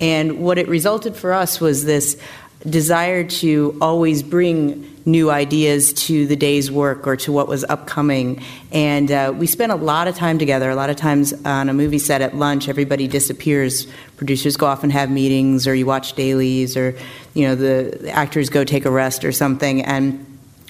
And 0.00 0.38
what 0.38 0.56
it 0.56 0.68
resulted 0.68 1.16
for 1.16 1.32
us 1.32 1.60
was 1.60 1.84
this 1.84 2.16
desire 2.64 3.24
to 3.24 3.76
always 3.80 4.22
bring 4.22 4.88
new 5.06 5.30
ideas 5.30 5.92
to 5.92 6.26
the 6.26 6.34
day's 6.34 6.70
work 6.70 7.06
or 7.06 7.16
to 7.16 7.30
what 7.30 7.46
was 7.46 7.64
upcoming. 7.64 8.42
And 8.72 9.10
uh, 9.10 9.32
we 9.34 9.46
spent 9.46 9.70
a 9.70 9.76
lot 9.76 10.08
of 10.08 10.16
time 10.16 10.38
together. 10.38 10.68
A 10.68 10.74
lot 10.74 10.90
of 10.90 10.96
times 10.96 11.32
on 11.44 11.68
a 11.68 11.72
movie 11.72 12.00
set 12.00 12.20
at 12.20 12.34
lunch, 12.34 12.68
everybody 12.68 13.06
disappears. 13.06 13.86
Producers 14.16 14.56
go 14.56 14.66
off 14.66 14.82
and 14.82 14.92
have 14.92 15.08
meetings, 15.08 15.68
or 15.68 15.74
you 15.74 15.86
watch 15.86 16.14
dailies, 16.14 16.76
or 16.76 16.96
you 17.34 17.46
know 17.46 17.54
the, 17.54 18.10
actors 18.10 18.50
go 18.50 18.64
take 18.64 18.84
a 18.84 18.90
rest 18.90 19.24
or 19.24 19.30
something. 19.30 19.82
And 19.82 20.26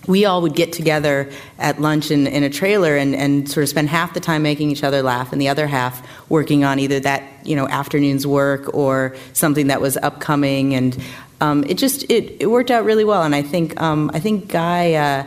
we 0.07 0.25
all 0.25 0.43
would 0.43 0.55
get 0.55 0.73
together 0.73 1.31
at 1.59 1.81
lunch 1.81 2.11
in, 2.11 2.27
in 2.27 2.43
a 2.43 2.51
trailer 2.51 2.97
and, 2.97 3.15
and 3.15 3.51
sort 3.51 3.63
of 3.63 3.69
spend 3.69 3.89
half 3.89 4.15
the 4.15 4.21
time 4.21 4.43
making 4.43 4.71
each 4.71 4.85
other 4.85 5.03
laugh 5.03 5.33
and 5.33 5.41
the 5.41 5.49
other 5.49 5.67
half 5.67 6.07
working 6.31 6.63
on 6.63 6.79
either 6.79 7.01
that 7.01 7.25
you 7.45 7.57
know 7.57 7.67
afternoon's 7.69 8.27
work 8.27 8.73
or 8.75 9.17
something 9.33 9.69
that 9.69 9.81
was 9.81 9.97
upcoming 9.99 10.75
and 10.75 10.97
um, 11.41 11.65
it 11.65 11.75
just 11.75 12.05
it, 12.11 12.37
it 12.41 12.47
worked 12.47 12.71
out 12.71 12.85
really 12.85 13.05
well 13.05 13.23
and 13.23 13.35
I 13.35 13.43
think 13.43 13.81
um, 13.81 14.11
I 14.15 14.21
think 14.21 14.49
Guy 14.49 14.95
uh, 14.95 15.27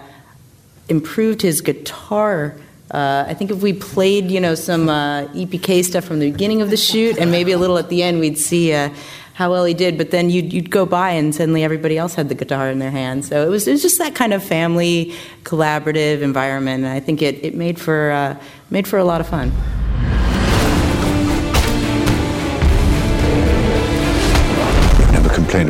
improved 0.90 1.42
his 1.42 1.62
guitar. 1.62 2.56
Uh, 2.92 3.24
I 3.28 3.36
think 3.36 3.52
if 3.52 3.62
we 3.62 3.74
played, 3.74 4.32
you 4.32 4.40
know, 4.40 4.56
some 4.56 4.90
uh, 4.90 5.28
EPK 5.28 5.86
stuff 5.86 6.04
from 6.04 6.20
the 6.20 6.32
beginning 6.32 6.62
of 6.62 6.72
the 6.72 6.78
shoot 6.78 7.18
and 7.18 7.32
maybe 7.32 7.52
a 7.52 7.58
little 7.58 7.78
at 7.78 7.90
the 7.90 8.02
end, 8.02 8.20
we'd 8.20 8.38
see 8.38 8.74
uh, 8.74 8.90
how 9.34 9.52
well 9.52 9.64
he 9.64 9.76
did. 9.76 9.98
But 9.98 10.10
then 10.10 10.32
you'd, 10.32 10.52
you'd 10.52 10.72
go 10.72 10.88
by 10.88 11.12
and 11.12 11.34
suddenly 11.34 11.64
everybody 11.64 11.98
else 11.98 12.16
had 12.16 12.30
the 12.30 12.36
guitar 12.36 12.70
in 12.70 12.80
their 12.80 12.92
hand. 12.92 13.26
So 13.26 13.46
it 13.46 13.50
was, 13.50 13.68
it 13.68 13.72
was 13.72 13.84
just 13.84 14.00
that 14.00 14.16
kind 14.16 14.34
of 14.34 14.44
family, 14.44 15.14
collaborative 15.44 16.22
environment. 16.22 16.84
And 16.84 16.92
I 16.92 17.00
think 17.00 17.22
it, 17.22 17.44
it 17.46 17.54
made, 17.54 17.80
for, 17.80 18.10
uh, 18.12 18.42
made 18.72 18.88
for 18.88 18.98
a 18.98 19.04
lot 19.04 19.22
of 19.22 19.28
fun. 19.28 19.52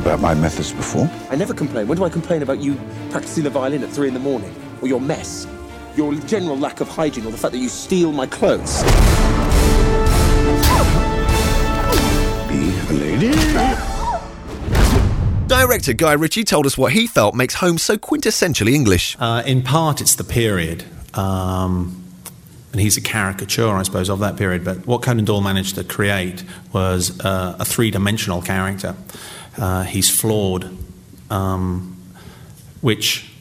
About 0.10 0.22
my 0.22 0.34
methods 0.34 0.74
before. 0.74 1.08
I 1.30 1.36
never 1.36 1.54
complain. 1.54 1.88
When 1.88 1.96
do 1.96 2.04
I 2.04 2.10
complain 2.10 2.42
about 2.42 2.60
you 2.60 2.76
practicing 3.12 3.44
the 3.44 3.52
violin 3.52 3.84
at 3.84 3.92
three 3.92 4.08
in 4.08 4.16
the 4.16 4.20
morning? 4.20 4.52
Or 4.82 4.88
your 4.88 5.00
mess? 5.00 5.46
Your 5.96 6.16
general 6.16 6.58
lack 6.58 6.82
of 6.82 6.88
hygiene 6.88 7.28
or 7.28 7.32
the 7.32 7.38
fact 7.38 7.52
that 7.52 7.60
you 7.60 7.70
steal 7.70 8.12
my 8.12 8.26
clothes? 8.26 8.82
Be 12.50 12.74
a 12.90 12.94
lady. 12.98 13.30
Director 15.48 15.94
Guy 15.94 16.14
Ritchie 16.14 16.44
told 16.44 16.66
us 16.66 16.76
what 16.76 16.94
he 16.94 17.06
felt 17.06 17.36
makes 17.36 17.54
Holmes 17.56 17.84
so 17.84 17.96
quintessentially 17.96 18.74
English. 18.74 19.16
Uh, 19.20 19.44
in 19.46 19.62
part, 19.62 20.02
it's 20.02 20.16
the 20.16 20.24
period. 20.24 20.86
Um, 21.14 22.04
and 22.72 22.82
he's 22.82 22.98
a 22.98 23.02
caricature, 23.02 23.70
I 23.70 23.84
suppose, 23.84 24.10
of 24.10 24.20
that 24.20 24.38
period. 24.38 24.64
But 24.64 24.88
what 24.88 25.04
Conan 25.04 25.26
Doyle 25.26 25.42
managed 25.42 25.76
to 25.76 25.84
create 25.84 26.44
was 26.74 27.20
uh, 27.20 27.58
a 27.60 27.66
three 27.66 27.92
dimensional 27.92 28.42
character. 28.42 28.96
Uh, 29.58 29.84
he's 29.84 30.10
flawed, 30.10 30.76
um, 31.30 31.98
which 32.82 33.32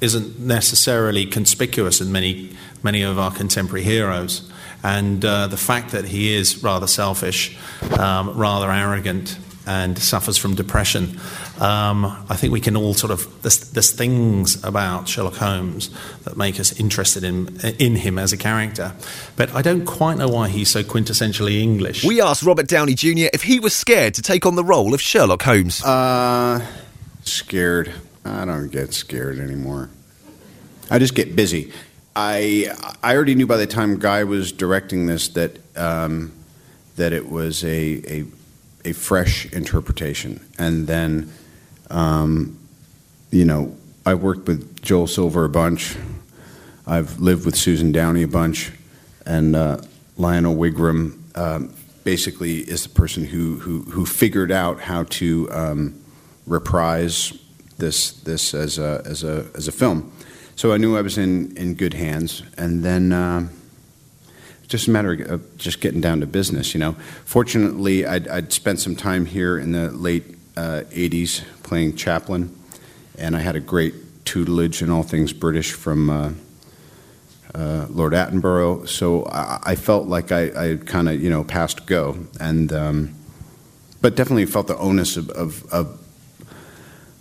isn't 0.00 0.38
necessarily 0.38 1.26
conspicuous 1.26 2.00
in 2.00 2.10
many, 2.10 2.56
many 2.82 3.02
of 3.02 3.18
our 3.18 3.30
contemporary 3.30 3.84
heroes. 3.84 4.50
And 4.82 5.24
uh, 5.24 5.46
the 5.46 5.58
fact 5.58 5.92
that 5.92 6.06
he 6.06 6.34
is 6.34 6.62
rather 6.62 6.86
selfish, 6.86 7.58
um, 7.98 8.36
rather 8.36 8.70
arrogant, 8.70 9.38
and 9.66 9.98
suffers 9.98 10.36
from 10.36 10.54
depression. 10.54 11.18
Um, 11.58 12.04
I 12.28 12.36
think 12.36 12.52
we 12.52 12.60
can 12.60 12.76
all 12.76 12.94
sort 12.94 13.12
of 13.12 13.42
there's, 13.42 13.58
there's 13.70 13.90
things 13.92 14.62
about 14.64 15.08
Sherlock 15.08 15.34
Holmes 15.34 15.90
that 16.24 16.36
make 16.36 16.58
us 16.58 16.78
interested 16.78 17.24
in 17.24 17.58
in 17.78 17.96
him 17.96 18.18
as 18.18 18.32
a 18.32 18.36
character, 18.36 18.94
but 19.36 19.54
I 19.54 19.62
don't 19.62 19.84
quite 19.84 20.16
know 20.16 20.28
why 20.28 20.48
he's 20.48 20.70
so 20.70 20.82
quintessentially 20.82 21.60
English. 21.60 22.04
We 22.04 22.20
asked 22.20 22.42
Robert 22.42 22.68
Downey 22.68 22.94
Jr. 22.94 23.28
if 23.32 23.42
he 23.42 23.60
was 23.60 23.74
scared 23.74 24.14
to 24.14 24.22
take 24.22 24.46
on 24.46 24.56
the 24.56 24.64
role 24.64 24.94
of 24.94 25.00
Sherlock 25.00 25.42
Holmes. 25.42 25.82
Uh, 25.84 26.64
scared. 27.22 27.92
I 28.24 28.44
don't 28.44 28.68
get 28.68 28.92
scared 28.92 29.38
anymore. 29.38 29.90
I 30.90 30.98
just 30.98 31.14
get 31.14 31.36
busy. 31.36 31.72
I 32.16 32.74
I 33.02 33.14
already 33.14 33.34
knew 33.34 33.46
by 33.46 33.56
the 33.56 33.66
time 33.66 33.98
Guy 33.98 34.24
was 34.24 34.52
directing 34.52 35.06
this 35.06 35.28
that 35.28 35.58
um, 35.76 36.32
that 36.96 37.12
it 37.12 37.30
was 37.30 37.64
a, 37.64 38.02
a 38.12 38.24
a 38.84 38.92
fresh 38.92 39.46
interpretation, 39.52 40.40
and 40.58 40.86
then 40.86 41.32
um, 41.90 42.58
you 43.30 43.44
know 43.44 43.76
I 44.06 44.14
worked 44.14 44.48
with 44.48 44.82
Joel 44.82 45.06
Silver 45.06 45.44
a 45.44 45.48
bunch. 45.48 45.96
I've 46.86 47.20
lived 47.20 47.44
with 47.46 47.56
Susan 47.56 47.92
Downey 47.92 48.22
a 48.22 48.28
bunch, 48.28 48.72
and 49.26 49.54
uh, 49.54 49.80
Lionel 50.16 50.56
Wigram 50.56 51.16
um, 51.36 51.74
basically 52.04 52.58
is 52.58 52.84
the 52.84 52.88
person 52.88 53.24
who, 53.24 53.58
who 53.58 53.82
who 53.82 54.06
figured 54.06 54.50
out 54.50 54.80
how 54.80 55.04
to 55.04 55.50
um, 55.52 56.02
reprise 56.46 57.32
this 57.78 58.12
this 58.12 58.54
as 58.54 58.78
a 58.78 59.02
as 59.04 59.24
a 59.24 59.46
as 59.54 59.68
a 59.68 59.72
film. 59.72 60.12
So 60.56 60.72
I 60.72 60.76
knew 60.76 60.96
I 60.96 61.00
was 61.00 61.16
in, 61.16 61.56
in 61.56 61.74
good 61.74 61.94
hands, 61.94 62.42
and 62.58 62.82
then 62.82 63.12
uh, 63.12 63.48
just 64.70 64.86
a 64.86 64.90
matter 64.92 65.12
of 65.12 65.58
just 65.58 65.80
getting 65.80 66.00
down 66.00 66.20
to 66.20 66.26
business. 66.26 66.74
You 66.74 66.80
know, 66.80 66.92
fortunately, 67.24 68.06
I'd, 68.06 68.28
I'd 68.28 68.52
spent 68.52 68.80
some 68.80 68.96
time 68.96 69.26
here 69.26 69.58
in 69.58 69.72
the 69.72 69.90
late 69.90 70.24
uh, 70.56 70.84
'80s 70.90 71.42
playing 71.62 71.96
Chaplin, 71.96 72.56
and 73.18 73.36
I 73.36 73.40
had 73.40 73.56
a 73.56 73.60
great 73.60 74.24
tutelage 74.24 74.80
in 74.80 74.88
all 74.88 75.02
things 75.02 75.32
British 75.32 75.72
from 75.72 76.08
uh, 76.08 76.30
uh, 77.52 77.86
Lord 77.90 78.12
Attenborough. 78.12 78.88
So 78.88 79.24
I, 79.24 79.58
I 79.64 79.74
felt 79.74 80.06
like 80.06 80.30
I, 80.30 80.76
kind 80.76 81.08
of 81.08 81.20
you 81.20 81.30
know 81.30 81.42
passed 81.42 81.86
go, 81.86 82.16
and 82.38 82.72
um, 82.72 83.14
but 84.00 84.14
definitely 84.14 84.46
felt 84.46 84.68
the 84.68 84.78
onus 84.78 85.16
of, 85.16 85.30
of, 85.30 85.64
of 85.72 85.98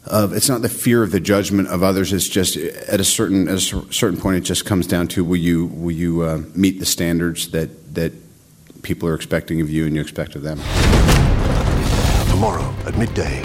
of 0.05 0.33
it's 0.33 0.49
not 0.49 0.61
the 0.61 0.69
fear 0.69 1.03
of 1.03 1.11
the 1.11 1.19
judgment 1.19 1.67
of 1.67 1.83
others. 1.83 2.13
It's 2.13 2.27
just 2.27 2.55
at 2.57 2.99
a 2.99 3.03
certain 3.03 3.47
at 3.47 3.55
a 3.55 3.59
certain 3.59 4.19
point, 4.19 4.37
it 4.37 4.41
just 4.41 4.65
comes 4.65 4.87
down 4.87 5.07
to 5.09 5.23
will 5.23 5.37
you 5.37 5.67
will 5.67 5.95
you 5.95 6.21
uh, 6.21 6.41
meet 6.55 6.79
the 6.79 6.85
standards 6.85 7.51
that 7.51 7.95
that 7.95 8.13
people 8.81 9.09
are 9.09 9.15
expecting 9.15 9.61
of 9.61 9.69
you 9.69 9.85
and 9.85 9.95
you 9.95 10.01
expect 10.01 10.35
of 10.35 10.41
them. 10.41 10.57
Tomorrow 12.29 12.73
at 12.85 12.97
midday, 12.97 13.41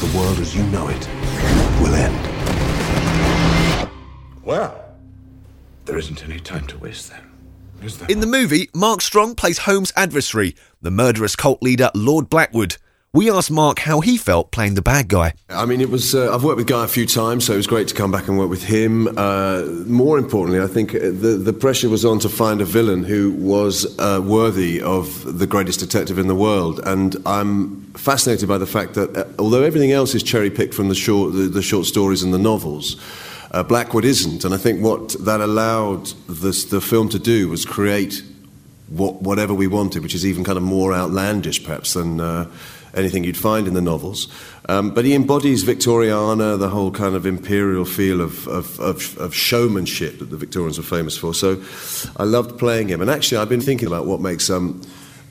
the 0.00 0.12
world 0.16 0.38
as 0.38 0.54
you 0.54 0.62
know 0.64 0.88
it 0.88 1.08
will 1.80 1.94
end. 1.94 2.28
Well, 4.42 4.84
there 5.84 5.96
isn't 5.96 6.24
any 6.24 6.40
time 6.40 6.66
to 6.66 6.78
waste 6.78 7.10
then. 7.10 7.22
Is 7.82 7.98
there? 7.98 8.08
In 8.08 8.20
the 8.20 8.26
movie, 8.26 8.68
Mark 8.74 9.00
Strong 9.00 9.36
plays 9.36 9.58
Holmes' 9.58 9.92
adversary, 9.96 10.56
the 10.80 10.90
murderous 10.90 11.36
cult 11.36 11.62
leader 11.62 11.90
Lord 11.94 12.28
Blackwood. 12.28 12.76
We 13.14 13.30
asked 13.30 13.50
Mark 13.50 13.80
how 13.80 14.00
he 14.00 14.16
felt 14.16 14.52
playing 14.52 14.72
the 14.72 14.80
bad 14.80 15.08
guy. 15.08 15.34
I 15.50 15.66
mean, 15.66 15.82
it 15.82 15.90
was. 15.90 16.14
Uh, 16.14 16.34
I've 16.34 16.44
worked 16.44 16.56
with 16.56 16.66
Guy 16.66 16.82
a 16.82 16.88
few 16.88 17.04
times, 17.04 17.44
so 17.44 17.52
it 17.52 17.58
was 17.58 17.66
great 17.66 17.86
to 17.88 17.94
come 17.94 18.10
back 18.10 18.26
and 18.26 18.38
work 18.38 18.48
with 18.48 18.64
him. 18.64 19.06
Uh, 19.18 19.64
more 19.84 20.16
importantly, 20.16 20.62
I 20.62 20.66
think 20.66 20.94
uh, 20.94 21.00
the 21.00 21.38
the 21.38 21.52
pressure 21.52 21.90
was 21.90 22.06
on 22.06 22.20
to 22.20 22.30
find 22.30 22.62
a 22.62 22.64
villain 22.64 23.04
who 23.04 23.32
was 23.32 23.98
uh, 23.98 24.22
worthy 24.24 24.80
of 24.80 25.38
the 25.38 25.46
greatest 25.46 25.78
detective 25.78 26.18
in 26.18 26.26
the 26.26 26.34
world, 26.34 26.80
and 26.86 27.14
I'm 27.26 27.82
fascinated 27.92 28.48
by 28.48 28.56
the 28.56 28.66
fact 28.66 28.94
that 28.94 29.14
uh, 29.14 29.24
although 29.38 29.62
everything 29.62 29.92
else 29.92 30.14
is 30.14 30.22
cherry 30.22 30.50
picked 30.50 30.72
from 30.72 30.88
the 30.88 30.94
short 30.94 31.34
the, 31.34 31.50
the 31.50 31.62
short 31.62 31.84
stories 31.84 32.22
and 32.22 32.32
the 32.32 32.38
novels. 32.38 32.96
Uh, 33.50 33.62
Blackwood 33.62 34.06
isn't, 34.06 34.46
and 34.46 34.54
I 34.54 34.56
think 34.56 34.82
what 34.82 35.14
that 35.26 35.42
allowed 35.42 36.06
this, 36.26 36.64
the 36.64 36.80
film 36.80 37.10
to 37.10 37.18
do 37.18 37.50
was 37.50 37.66
create 37.66 38.22
what, 38.88 39.20
whatever 39.20 39.52
we 39.52 39.66
wanted, 39.66 40.02
which 40.02 40.14
is 40.14 40.24
even 40.24 40.42
kind 40.42 40.56
of 40.56 40.64
more 40.64 40.94
outlandish, 40.94 41.62
perhaps, 41.62 41.92
than 41.92 42.18
uh, 42.18 42.50
anything 42.94 43.24
you'd 43.24 43.36
find 43.36 43.66
in 43.66 43.74
the 43.74 43.80
novels. 43.80 44.28
Um, 44.68 44.90
but 44.90 45.04
he 45.04 45.14
embodies 45.14 45.64
Victoriana, 45.64 46.58
the 46.58 46.68
whole 46.68 46.90
kind 46.90 47.14
of 47.14 47.26
imperial 47.26 47.84
feel 47.84 48.20
of, 48.20 48.46
of, 48.48 48.78
of, 48.80 49.18
of, 49.18 49.34
showmanship 49.34 50.18
that 50.18 50.30
the 50.30 50.36
Victorians 50.36 50.78
were 50.78 50.84
famous 50.84 51.16
for. 51.16 51.34
So 51.34 51.62
I 52.16 52.24
loved 52.24 52.58
playing 52.58 52.88
him. 52.88 53.00
And 53.00 53.10
actually, 53.10 53.38
I've 53.38 53.48
been 53.48 53.60
thinking 53.60 53.88
about 53.88 54.06
what 54.06 54.20
makes 54.20 54.50
um, 54.50 54.80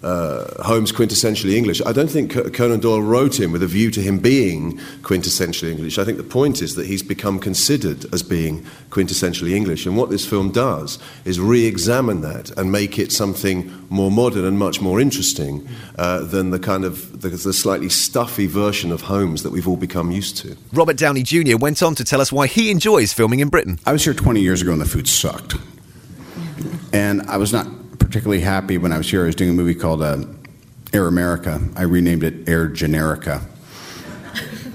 uh, 0.03 0.63
Holmes 0.63 0.91
quintessentially 0.91 1.53
English. 1.55 1.81
I 1.85 1.91
don't 1.91 2.09
think 2.09 2.31
Conan 2.53 2.79
Doyle 2.79 3.01
wrote 3.01 3.39
him 3.39 3.51
with 3.51 3.61
a 3.61 3.67
view 3.67 3.91
to 3.91 4.01
him 4.01 4.17
being 4.19 4.77
quintessentially 5.01 5.71
English. 5.71 5.97
I 5.97 6.05
think 6.05 6.17
the 6.17 6.23
point 6.23 6.61
is 6.61 6.75
that 6.75 6.87
he's 6.87 7.03
become 7.03 7.39
considered 7.39 8.11
as 8.13 8.23
being 8.23 8.65
quintessentially 8.89 9.51
English. 9.51 9.85
And 9.85 9.95
what 9.95 10.09
this 10.09 10.25
film 10.25 10.51
does 10.51 10.97
is 11.25 11.39
re 11.39 11.65
examine 11.65 12.21
that 12.21 12.49
and 12.57 12.71
make 12.71 12.97
it 12.97 13.11
something 13.11 13.71
more 13.89 14.11
modern 14.11 14.45
and 14.45 14.57
much 14.57 14.81
more 14.81 14.99
interesting 14.99 15.67
uh, 15.97 16.23
than 16.23 16.49
the 16.49 16.59
kind 16.59 16.83
of 16.83 17.21
the, 17.21 17.29
the 17.29 17.53
slightly 17.53 17.89
stuffy 17.89 18.47
version 18.47 18.91
of 18.91 19.01
Holmes 19.01 19.43
that 19.43 19.51
we've 19.51 19.67
all 19.67 19.77
become 19.77 20.11
used 20.11 20.37
to. 20.37 20.57
Robert 20.73 20.97
Downey 20.97 21.23
Jr. 21.23 21.57
went 21.57 21.83
on 21.83 21.95
to 21.95 22.03
tell 22.03 22.21
us 22.21 22.31
why 22.31 22.47
he 22.47 22.71
enjoys 22.71 23.13
filming 23.13 23.39
in 23.39 23.49
Britain. 23.49 23.79
I 23.85 23.91
was 23.91 24.03
here 24.03 24.13
20 24.13 24.41
years 24.41 24.61
ago 24.61 24.71
and 24.71 24.81
the 24.81 24.85
food 24.85 25.07
sucked. 25.07 25.55
And 26.93 27.21
I 27.23 27.37
was 27.37 27.53
not 27.53 27.67
particularly 28.11 28.41
happy 28.41 28.77
when 28.77 28.91
I 28.91 28.97
was 28.97 29.09
here. 29.09 29.23
I 29.23 29.27
was 29.27 29.35
doing 29.35 29.51
a 29.51 29.53
movie 29.53 29.73
called 29.73 30.01
uh, 30.01 30.17
Air 30.91 31.07
America. 31.07 31.61
I 31.77 31.83
renamed 31.83 32.25
it 32.25 32.49
Air 32.49 32.67
Generica. 32.67 33.41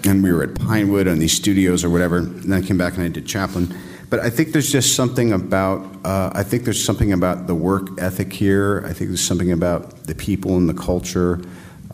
And 0.07 0.23
we 0.23 0.33
were 0.33 0.43
at 0.43 0.55
Pinewood 0.55 1.07
on 1.07 1.19
these 1.19 1.35
studios 1.35 1.85
or 1.85 1.91
whatever. 1.91 2.17
And 2.17 2.45
then 2.45 2.65
I 2.65 2.67
came 2.67 2.79
back 2.79 2.95
and 2.95 3.03
I 3.03 3.09
did 3.09 3.27
Chaplin. 3.27 3.77
But 4.09 4.21
I 4.21 4.31
think 4.31 4.53
there's 4.53 4.73
just 4.73 4.97
something 4.97 5.35
about, 5.35 5.85
uh, 6.03 6.31
I 6.33 6.45
think 6.45 6.65
there's 6.65 6.83
something 6.83 7.13
about 7.13 7.47
the 7.47 7.55
work 7.55 8.01
ethic 8.01 8.33
here. 8.33 8.83
I 8.87 8.95
think 8.95 9.11
there's 9.11 9.27
something 9.27 9.53
about 9.53 10.05
the 10.05 10.15
people 10.15 10.57
and 10.57 10.67
the 10.67 10.73
culture. 10.73 11.43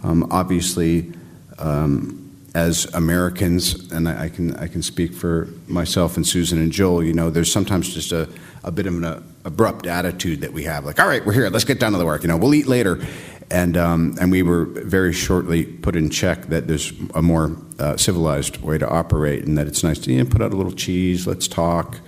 Um, 0.04 0.28
obviously, 0.30 1.12
um, 1.58 2.30
as 2.54 2.84
Americans, 2.94 3.90
and 3.90 4.08
I, 4.08 4.24
I, 4.24 4.28
can 4.28 4.54
I 4.58 4.68
can 4.68 4.80
speak 4.80 5.12
for 5.12 5.48
myself 5.66 6.16
and 6.16 6.24
Susan 6.24 6.60
and 6.60 6.70
Joel. 6.70 7.02
You 7.02 7.14
know, 7.14 7.30
there's 7.30 7.50
sometimes 7.50 7.92
just 7.92 8.12
a, 8.12 8.28
a 8.62 8.70
bit 8.70 8.86
of 8.86 8.94
an 8.94 9.04
uh, 9.04 9.22
abrupt 9.44 9.86
attitude 9.86 10.40
that 10.42 10.52
we 10.52 10.64
have, 10.64 10.84
like, 10.84 11.00
all 11.00 11.08
right, 11.08 11.24
we're 11.24 11.32
here, 11.32 11.48
let's 11.50 11.64
get 11.64 11.80
down 11.80 11.92
to 11.92 11.98
the 11.98 12.06
work. 12.06 12.22
You 12.22 12.28
know, 12.28 12.36
we'll 12.36 12.54
eat 12.54 12.66
later, 12.66 13.04
and 13.50 13.76
um, 13.76 14.16
and 14.20 14.30
we 14.30 14.42
were 14.42 14.64
very 14.64 15.12
shortly 15.12 15.64
put 15.64 15.96
in 15.96 16.10
check 16.10 16.46
that 16.46 16.68
there's 16.68 16.92
a 17.14 17.22
more 17.22 17.56
uh, 17.78 17.96
civilized 17.96 18.58
way 18.58 18.78
to 18.78 18.88
operate, 18.88 19.44
and 19.44 19.58
that 19.58 19.66
it's 19.66 19.82
nice 19.82 19.98
to 20.00 20.12
you 20.12 20.22
know, 20.22 20.30
put 20.30 20.42
out 20.42 20.52
a 20.52 20.56
little 20.56 20.72
cheese, 20.72 21.26
let's 21.26 21.48
talk. 21.48 22.00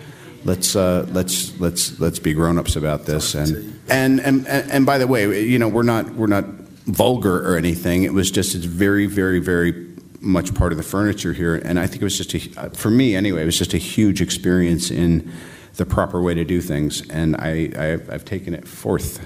Let's 0.44 0.76
uh, 0.76 1.06
let's 1.10 1.58
let's 1.58 1.98
let's 2.00 2.18
be 2.18 2.34
grown-ups 2.34 2.76
about 2.76 3.06
this, 3.06 3.34
and, 3.34 3.80
and 3.88 4.20
and 4.20 4.46
and 4.46 4.84
by 4.84 4.98
the 4.98 5.06
way, 5.06 5.42
you 5.42 5.58
know 5.58 5.68
we're 5.68 5.82
not 5.82 6.14
we're 6.14 6.26
not 6.26 6.44
vulgar 6.44 7.50
or 7.50 7.56
anything. 7.56 8.02
It 8.02 8.12
was 8.12 8.30
just 8.30 8.54
it's 8.54 8.66
very 8.66 9.06
very 9.06 9.40
very 9.40 9.94
much 10.24 10.54
part 10.54 10.72
of 10.72 10.78
the 10.78 10.84
furniture 10.84 11.32
here. 11.32 11.54
And 11.54 11.78
I 11.78 11.86
think 11.86 12.02
it 12.02 12.04
was 12.04 12.16
just 12.16 12.34
a, 12.34 12.70
for 12.70 12.90
me 12.90 13.14
anyway, 13.14 13.42
it 13.42 13.46
was 13.46 13.58
just 13.58 13.74
a 13.74 13.78
huge 13.78 14.20
experience 14.20 14.90
in 14.90 15.30
the 15.76 15.86
proper 15.86 16.20
way 16.22 16.34
to 16.34 16.44
do 16.44 16.60
things. 16.60 17.08
And 17.10 17.36
I, 17.36 17.70
I 17.76 17.84
have 18.12 18.24
taken 18.24 18.54
it 18.54 18.66
forth 18.66 19.24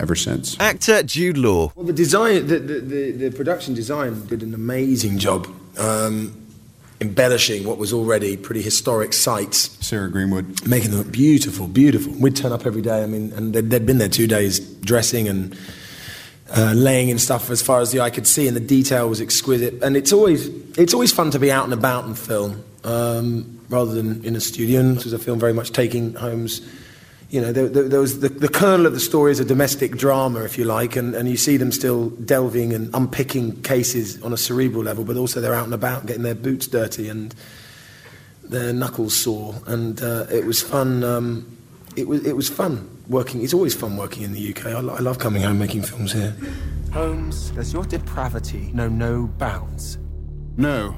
ever 0.00 0.14
since. 0.14 0.58
Actor 0.60 1.04
Jude 1.04 1.38
Law. 1.38 1.72
Well, 1.74 1.86
the 1.86 1.92
design, 1.92 2.46
the, 2.46 2.58
the, 2.58 2.80
the, 2.80 3.10
the 3.12 3.30
production 3.30 3.74
design 3.74 4.26
did 4.26 4.42
an 4.42 4.54
amazing 4.54 5.18
job. 5.18 5.48
Um, 5.78 6.40
embellishing 7.00 7.64
what 7.64 7.76
was 7.76 7.92
already 7.92 8.36
pretty 8.36 8.62
historic 8.62 9.12
sites. 9.12 9.76
Sarah 9.84 10.10
Greenwood. 10.10 10.66
Making 10.66 10.90
them 10.90 11.00
look 11.00 11.12
beautiful, 11.12 11.66
beautiful. 11.66 12.12
We'd 12.14 12.36
turn 12.36 12.52
up 12.52 12.66
every 12.66 12.82
day. 12.82 13.02
I 13.02 13.06
mean, 13.06 13.32
and 13.32 13.52
they'd, 13.52 13.68
they'd 13.68 13.84
been 13.84 13.98
there 13.98 14.08
two 14.08 14.26
days 14.26 14.60
dressing 14.60 15.28
and 15.28 15.58
uh, 16.56 16.72
laying 16.74 17.08
in 17.08 17.18
stuff 17.18 17.50
as 17.50 17.60
far 17.62 17.80
as 17.80 17.90
the 17.90 18.00
eye 18.00 18.10
could 18.10 18.26
see, 18.26 18.46
and 18.46 18.56
the 18.56 18.60
detail 18.60 19.08
was 19.08 19.20
exquisite. 19.20 19.82
And 19.82 19.96
it's 19.96 20.12
always 20.12 20.46
it's 20.78 20.94
always 20.94 21.12
fun 21.12 21.30
to 21.32 21.38
be 21.38 21.50
out 21.50 21.64
and 21.64 21.72
about 21.72 22.04
and 22.04 22.18
film 22.18 22.64
um, 22.84 23.60
rather 23.68 23.92
than 23.92 24.24
in 24.24 24.36
a 24.36 24.40
studio. 24.40 24.80
And 24.80 24.96
this 24.96 25.04
was 25.04 25.12
a 25.12 25.18
film 25.18 25.38
very 25.38 25.52
much 25.52 25.72
taking 25.72 26.14
Holmes. 26.14 26.60
You 27.30 27.40
know, 27.40 27.52
there, 27.52 27.68
there, 27.68 27.88
there 27.88 28.00
was 28.00 28.20
the, 28.20 28.28
the, 28.28 28.48
kernel 28.48 28.86
of 28.86 28.92
the 28.92 29.00
story 29.00 29.32
is 29.32 29.40
a 29.40 29.44
domestic 29.44 29.96
drama, 29.96 30.44
if 30.44 30.56
you 30.56 30.64
like, 30.64 30.94
and, 30.94 31.14
and 31.16 31.28
you 31.28 31.36
see 31.36 31.56
them 31.56 31.72
still 31.72 32.10
delving 32.10 32.72
and 32.72 32.94
unpicking 32.94 33.60
cases 33.62 34.22
on 34.22 34.32
a 34.32 34.36
cerebral 34.36 34.84
level, 34.84 35.04
but 35.04 35.16
also 35.16 35.40
they're 35.40 35.54
out 35.54 35.64
and 35.64 35.74
about 35.74 36.06
getting 36.06 36.22
their 36.22 36.34
boots 36.36 36.68
dirty 36.68 37.08
and 37.08 37.34
their 38.44 38.72
knuckles 38.72 39.16
sore. 39.16 39.54
And 39.66 40.00
uh, 40.00 40.26
it 40.30 40.44
was 40.44 40.62
fun. 40.62 41.02
Um, 41.02 41.58
it 41.96 42.06
was 42.06 42.24
it 42.24 42.36
was 42.36 42.48
fun 42.48 42.88
working. 43.08 43.42
It's 43.42 43.54
always 43.54 43.74
fun 43.74 43.96
working 43.96 44.22
in 44.22 44.32
the 44.32 44.50
UK. 44.50 44.66
I, 44.66 44.70
I 44.72 45.00
love 45.00 45.18
coming 45.18 45.42
home 45.42 45.58
making 45.58 45.82
films 45.82 46.12
here. 46.12 46.36
Holmes, 46.92 47.50
does 47.50 47.72
your 47.72 47.84
depravity 47.84 48.70
know 48.72 48.88
no 48.88 49.26
bounds? 49.38 49.98
No. 50.56 50.94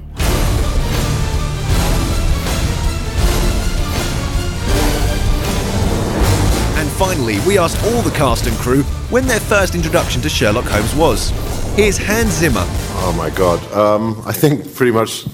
Finally, 6.97 7.37
we 7.45 7.59
asked 7.59 7.81
all 7.85 8.01
the 8.01 8.11
cast 8.11 8.47
and 8.47 8.57
crew 8.57 8.81
when 9.11 9.27
their 9.27 9.39
first 9.39 9.75
introduction 9.75 10.19
to 10.19 10.29
Sherlock 10.29 10.65
Holmes 10.65 10.95
was. 10.95 11.29
Here's 11.75 11.97
Hans 11.97 12.31
Zimmer. 12.31 12.63
Oh 13.05 13.13
my 13.15 13.29
God. 13.29 13.61
Um, 13.71 14.19
I 14.25 14.33
think 14.33 14.73
pretty 14.73 14.91
much 14.91 15.27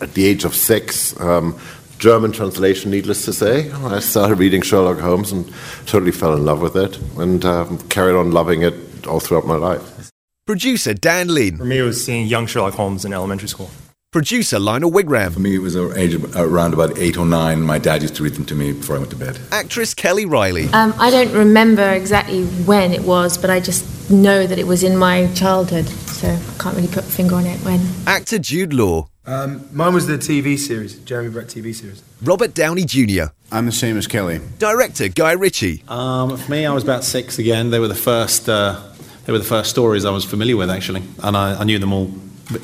at 0.00 0.14
the 0.14 0.24
age 0.24 0.44
of 0.44 0.54
six, 0.54 1.18
um, 1.20 1.58
German 1.98 2.30
translation, 2.30 2.90
needless 2.92 3.24
to 3.24 3.32
say. 3.32 3.70
I 3.72 3.98
started 3.98 4.36
reading 4.36 4.62
Sherlock 4.62 5.00
Holmes 5.00 5.32
and 5.32 5.52
totally 5.86 6.12
fell 6.12 6.34
in 6.34 6.44
love 6.44 6.62
with 6.62 6.76
it 6.76 6.98
and 7.18 7.44
um, 7.44 7.78
carried 7.88 8.14
on 8.14 8.30
loving 8.30 8.62
it 8.62 9.06
all 9.08 9.18
throughout 9.18 9.46
my 9.46 9.56
life. 9.56 10.10
Producer 10.46 10.94
Dan 10.94 11.28
Lin. 11.34 11.58
For 11.58 11.64
me, 11.64 11.78
it 11.78 11.82
was 11.82 12.04
seeing 12.04 12.26
young 12.26 12.46
Sherlock 12.46 12.74
Holmes 12.74 13.04
in 13.04 13.12
elementary 13.12 13.48
school. 13.48 13.70
Producer 14.12 14.58
Lionel 14.58 14.90
Wigram. 14.90 15.32
For 15.34 15.38
me, 15.38 15.54
it 15.54 15.60
was 15.60 15.76
age 15.76 16.14
of, 16.14 16.34
around 16.34 16.74
about 16.74 16.98
eight 16.98 17.16
or 17.16 17.24
nine. 17.24 17.62
My 17.62 17.78
dad 17.78 18.02
used 18.02 18.16
to 18.16 18.24
read 18.24 18.34
them 18.34 18.44
to 18.46 18.56
me 18.56 18.72
before 18.72 18.96
I 18.96 18.98
went 18.98 19.12
to 19.12 19.16
bed. 19.16 19.38
Actress 19.52 19.94
Kelly 19.94 20.26
Reilly. 20.26 20.66
Um, 20.70 20.92
I 20.98 21.10
don't 21.10 21.32
remember 21.32 21.88
exactly 21.92 22.44
when 22.44 22.92
it 22.92 23.02
was, 23.02 23.38
but 23.38 23.50
I 23.50 23.60
just 23.60 24.10
know 24.10 24.48
that 24.48 24.58
it 24.58 24.66
was 24.66 24.82
in 24.82 24.96
my 24.96 25.32
childhood, 25.34 25.86
so 25.86 26.26
I 26.26 26.58
can't 26.60 26.74
really 26.74 26.88
put 26.88 27.04
a 27.04 27.06
finger 27.06 27.36
on 27.36 27.46
it 27.46 27.60
when. 27.60 27.78
Actor 28.08 28.40
Jude 28.40 28.72
Law. 28.72 29.06
Um, 29.26 29.68
mine 29.72 29.94
was 29.94 30.08
the 30.08 30.18
TV 30.18 30.58
series, 30.58 30.98
Jeremy 30.98 31.30
Brett 31.30 31.46
TV 31.46 31.72
series. 31.72 32.02
Robert 32.20 32.52
Downey 32.52 32.82
Jr. 32.82 33.26
I'm 33.52 33.66
the 33.66 33.70
same 33.70 33.96
as 33.96 34.08
Kelly. 34.08 34.40
Director 34.58 35.06
Guy 35.06 35.32
Ritchie. 35.34 35.84
Um, 35.86 36.36
for 36.36 36.50
me, 36.50 36.66
I 36.66 36.72
was 36.72 36.82
about 36.82 37.04
six 37.04 37.38
again. 37.38 37.70
They 37.70 37.78
were 37.78 37.86
the 37.86 37.94
first. 37.94 38.48
Uh, 38.48 38.82
they 39.26 39.30
were 39.32 39.38
the 39.38 39.44
first 39.44 39.70
stories 39.70 40.04
I 40.04 40.10
was 40.10 40.24
familiar 40.24 40.56
with, 40.56 40.68
actually, 40.68 41.04
and 41.22 41.36
I, 41.36 41.60
I 41.60 41.62
knew 41.62 41.78
them 41.78 41.92
all 41.92 42.10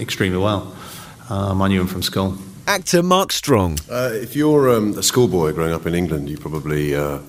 extremely 0.00 0.38
well. 0.38 0.74
Um, 1.28 1.62
I 1.62 1.68
knew 1.68 1.78
them 1.78 1.88
from 1.88 2.02
school. 2.02 2.36
Actor 2.66 3.02
Mark 3.02 3.32
Strong. 3.32 3.78
Uh, 3.90 4.10
if 4.12 4.34
you're 4.34 4.74
um, 4.74 4.98
a 4.98 5.02
schoolboy 5.02 5.52
growing 5.52 5.72
up 5.72 5.86
in 5.86 5.94
England, 5.94 6.28
you 6.28 6.36
probably. 6.36 6.94
Uh, 6.94 7.20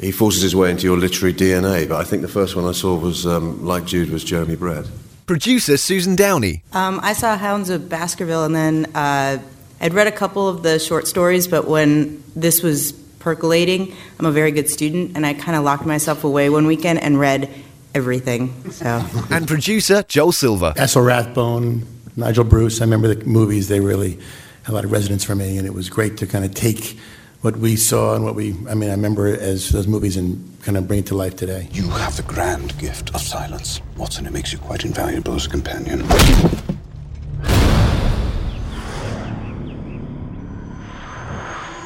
he 0.00 0.12
forces 0.12 0.42
his 0.42 0.54
way 0.54 0.70
into 0.70 0.84
your 0.84 0.98
literary 0.98 1.32
DNA, 1.32 1.88
but 1.88 1.98
I 1.98 2.04
think 2.04 2.22
the 2.22 2.28
first 2.28 2.54
one 2.54 2.66
I 2.66 2.72
saw 2.72 2.96
was, 2.96 3.26
um, 3.26 3.64
like 3.64 3.86
Jude, 3.86 4.10
was 4.10 4.24
Jeremy 4.24 4.56
Brett. 4.56 4.84
Producer 5.26 5.76
Susan 5.76 6.14
Downey. 6.14 6.62
Um, 6.72 7.00
I 7.02 7.14
saw 7.14 7.36
Hounds 7.36 7.70
of 7.70 7.88
Baskerville, 7.88 8.44
and 8.44 8.54
then 8.54 8.86
uh, 8.94 9.38
I'd 9.80 9.94
read 9.94 10.06
a 10.06 10.12
couple 10.12 10.48
of 10.48 10.62
the 10.62 10.78
short 10.78 11.08
stories, 11.08 11.48
but 11.48 11.66
when 11.66 12.22
this 12.36 12.62
was 12.62 12.92
percolating, 12.92 13.94
I'm 14.20 14.26
a 14.26 14.30
very 14.30 14.52
good 14.52 14.68
student, 14.68 15.16
and 15.16 15.26
I 15.26 15.34
kind 15.34 15.56
of 15.56 15.64
locked 15.64 15.86
myself 15.86 16.24
away 16.24 16.50
one 16.50 16.66
weekend 16.66 17.00
and 17.02 17.18
read 17.18 17.50
everything. 17.94 18.70
So. 18.70 19.02
and 19.30 19.48
producer 19.48 20.04
Joel 20.06 20.32
Silver. 20.32 20.74
Basil 20.76 21.02
Rathbone, 21.02 21.86
Nigel 22.16 22.44
Bruce. 22.44 22.80
I 22.80 22.84
remember 22.84 23.14
the 23.14 23.24
movies; 23.24 23.68
they 23.68 23.80
really 23.80 24.18
had 24.62 24.72
a 24.72 24.72
lot 24.72 24.84
of 24.84 24.92
resonance 24.92 25.24
for 25.24 25.34
me, 25.34 25.58
and 25.58 25.66
it 25.66 25.74
was 25.74 25.90
great 25.90 26.16
to 26.18 26.26
kind 26.26 26.44
of 26.44 26.54
take 26.54 26.98
what 27.42 27.56
we 27.58 27.76
saw 27.76 28.14
and 28.14 28.24
what 28.24 28.34
we. 28.34 28.56
I 28.68 28.74
mean, 28.74 28.88
I 28.88 28.92
remember 28.94 29.26
as 29.26 29.68
those 29.68 29.86
movies 29.86 30.16
and 30.16 30.56
kind 30.62 30.76
of 30.78 30.88
bring 30.88 31.00
it 31.00 31.06
to 31.06 31.14
life 31.14 31.36
today. 31.36 31.68
You 31.72 31.88
have 31.90 32.16
the 32.16 32.22
grand 32.22 32.76
gift 32.78 33.14
of 33.14 33.20
silence, 33.20 33.80
Watson. 33.96 34.26
It 34.26 34.32
makes 34.32 34.52
you 34.52 34.58
quite 34.58 34.84
invaluable 34.84 35.34
as 35.34 35.46
a 35.46 35.50
companion. 35.50 36.02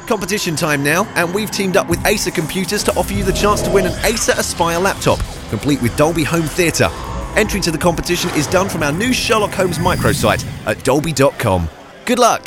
Competition 0.07 0.55
time 0.57 0.83
now, 0.83 1.05
and 1.15 1.33
we've 1.33 1.51
teamed 1.51 1.77
up 1.77 1.87
with 1.87 2.05
Acer 2.05 2.31
Computers 2.31 2.83
to 2.83 2.93
offer 2.95 3.13
you 3.13 3.23
the 3.23 3.31
chance 3.31 3.61
to 3.61 3.69
win 3.69 3.85
an 3.85 4.05
Acer 4.05 4.33
Aspire 4.37 4.79
laptop, 4.79 5.19
complete 5.49 5.81
with 5.81 5.95
Dolby 5.95 6.23
Home 6.25 6.43
Theatre. 6.43 6.89
Entry 7.37 7.61
to 7.61 7.71
the 7.71 7.77
competition 7.77 8.29
is 8.31 8.45
done 8.47 8.67
from 8.69 8.83
our 8.83 8.91
new 8.91 9.13
Sherlock 9.13 9.51
Holmes 9.51 9.77
microsite 9.77 10.45
at 10.65 10.83
dolby.com. 10.83 11.69
Good 12.05 12.19
luck! 12.19 12.43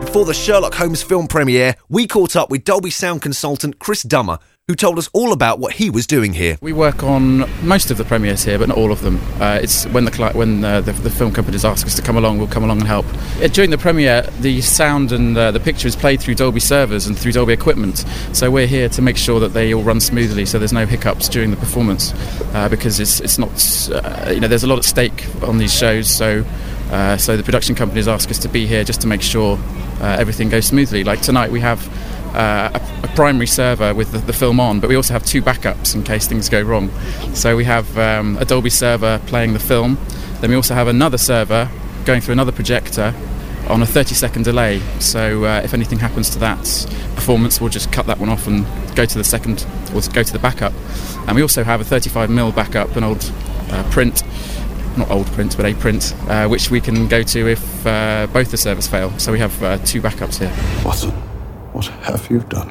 Before 0.00 0.24
the 0.24 0.34
Sherlock 0.34 0.74
Holmes 0.74 1.02
film 1.02 1.26
premiere, 1.26 1.76
we 1.88 2.06
caught 2.06 2.36
up 2.36 2.50
with 2.50 2.64
Dolby 2.64 2.90
sound 2.90 3.22
consultant 3.22 3.78
Chris 3.78 4.02
Dummer, 4.02 4.38
who 4.66 4.74
told 4.74 4.98
us 4.98 5.10
all 5.12 5.32
about 5.32 5.58
what 5.58 5.74
he 5.74 5.90
was 5.90 6.06
doing 6.06 6.32
here. 6.32 6.56
We 6.62 6.72
work 6.72 7.02
on 7.02 7.44
most 7.66 7.90
of 7.90 7.98
the 7.98 8.04
premieres 8.04 8.44
here, 8.44 8.58
but 8.58 8.68
not 8.68 8.78
all 8.78 8.92
of 8.92 9.02
them. 9.02 9.20
Uh, 9.38 9.58
it's 9.62 9.84
when 9.88 10.06
the 10.06 10.30
when 10.32 10.64
uh, 10.64 10.80
the, 10.80 10.92
the, 10.92 11.10
film 11.10 11.32
companies 11.34 11.66
ask 11.66 11.86
us 11.86 11.94
to 11.96 12.02
come 12.02 12.16
along, 12.16 12.38
we'll 12.38 12.48
come 12.48 12.64
along 12.64 12.78
and 12.78 12.86
help. 12.86 13.04
Uh, 13.42 13.48
during 13.48 13.68
the 13.68 13.76
premiere, 13.76 14.22
the 14.40 14.62
sound 14.62 15.12
and 15.12 15.36
uh, 15.36 15.50
the 15.50 15.60
picture 15.60 15.86
is 15.86 15.94
played 15.94 16.18
through 16.18 16.36
Dolby 16.36 16.60
servers 16.60 17.06
and 17.06 17.18
through 17.18 17.32
Dolby 17.32 17.52
equipment. 17.52 18.06
So 18.32 18.50
we're 18.50 18.66
here 18.66 18.88
to 18.88 19.02
make 19.02 19.18
sure 19.18 19.38
that 19.40 19.52
they 19.52 19.74
all 19.74 19.82
run 19.82 20.00
smoothly, 20.00 20.46
so 20.46 20.58
there's 20.58 20.72
no 20.72 20.86
hiccups 20.86 21.28
during 21.28 21.50
the 21.50 21.58
performance, 21.58 22.14
uh, 22.54 22.70
because 22.70 23.00
it's 23.00 23.20
it's 23.20 23.38
not 23.38 23.50
uh, 23.92 24.30
you 24.30 24.40
know 24.40 24.48
there's 24.48 24.64
a 24.64 24.66
lot 24.66 24.78
at 24.78 24.84
stake 24.84 25.26
on 25.42 25.58
these 25.58 25.74
shows. 25.74 26.08
So 26.08 26.42
so 27.18 27.36
the 27.36 27.42
production 27.42 27.74
companies 27.74 28.08
ask 28.08 28.30
us 28.30 28.38
to 28.38 28.48
be 28.48 28.66
here 28.66 28.82
just 28.82 29.02
to 29.02 29.06
make 29.08 29.20
sure 29.20 29.58
everything 30.00 30.48
goes 30.48 30.64
smoothly. 30.64 31.04
Like 31.04 31.20
tonight, 31.20 31.50
we 31.50 31.60
have. 31.60 31.86
Uh, 32.34 32.68
a, 32.74 33.06
a, 33.06 33.08
primary 33.14 33.46
server 33.46 33.94
with 33.94 34.10
the, 34.10 34.18
the, 34.18 34.32
film 34.32 34.58
on, 34.58 34.80
but 34.80 34.88
we 34.88 34.96
also 34.96 35.12
have 35.12 35.24
two 35.24 35.40
backups 35.40 35.94
in 35.94 36.02
case 36.02 36.26
things 36.26 36.48
go 36.48 36.60
wrong. 36.60 36.90
So 37.32 37.54
we 37.54 37.64
have 37.64 37.96
um, 37.96 38.36
a 38.38 38.44
Dolby 38.44 38.70
server 38.70 39.20
playing 39.26 39.52
the 39.52 39.60
film, 39.60 39.98
then 40.40 40.50
we 40.50 40.56
also 40.56 40.74
have 40.74 40.88
another 40.88 41.16
server 41.16 41.70
going 42.04 42.20
through 42.20 42.32
another 42.32 42.50
projector 42.50 43.14
on 43.68 43.82
a 43.82 43.86
30 43.86 44.14
second 44.16 44.44
delay. 44.44 44.80
So 44.98 45.44
uh, 45.44 45.60
if 45.62 45.74
anything 45.74 46.00
happens 46.00 46.28
to 46.30 46.40
that 46.40 46.58
performance, 47.14 47.60
we'll 47.60 47.70
just 47.70 47.92
cut 47.92 48.06
that 48.06 48.18
one 48.18 48.28
off 48.28 48.48
and 48.48 48.66
go 48.96 49.04
to 49.06 49.18
the 49.18 49.24
second, 49.24 49.64
or 49.94 50.00
go 50.12 50.24
to 50.24 50.32
the 50.32 50.40
backup. 50.40 50.72
And 51.28 51.36
we 51.36 51.42
also 51.42 51.62
have 51.62 51.80
a 51.80 51.84
35mm 51.84 52.54
backup, 52.54 52.96
an 52.96 53.04
old 53.04 53.32
uh, 53.70 53.88
print 53.90 54.22
not 54.96 55.10
old 55.10 55.26
print, 55.28 55.56
but 55.56 55.66
a 55.66 55.74
print, 55.74 56.14
uh, 56.28 56.46
which 56.46 56.70
we 56.70 56.80
can 56.80 57.08
go 57.08 57.22
to 57.22 57.48
if 57.48 57.86
uh, 57.86 58.26
both 58.32 58.50
the 58.50 58.56
servers 58.56 58.86
fail. 58.86 59.16
So 59.18 59.32
we 59.32 59.38
have 59.40 59.62
uh, 59.62 59.78
two 59.78 60.00
backups 60.00 60.38
here. 60.38 60.52
Watson, 60.84 61.12
what 61.74 61.86
have 61.86 62.30
you 62.30 62.38
done? 62.48 62.70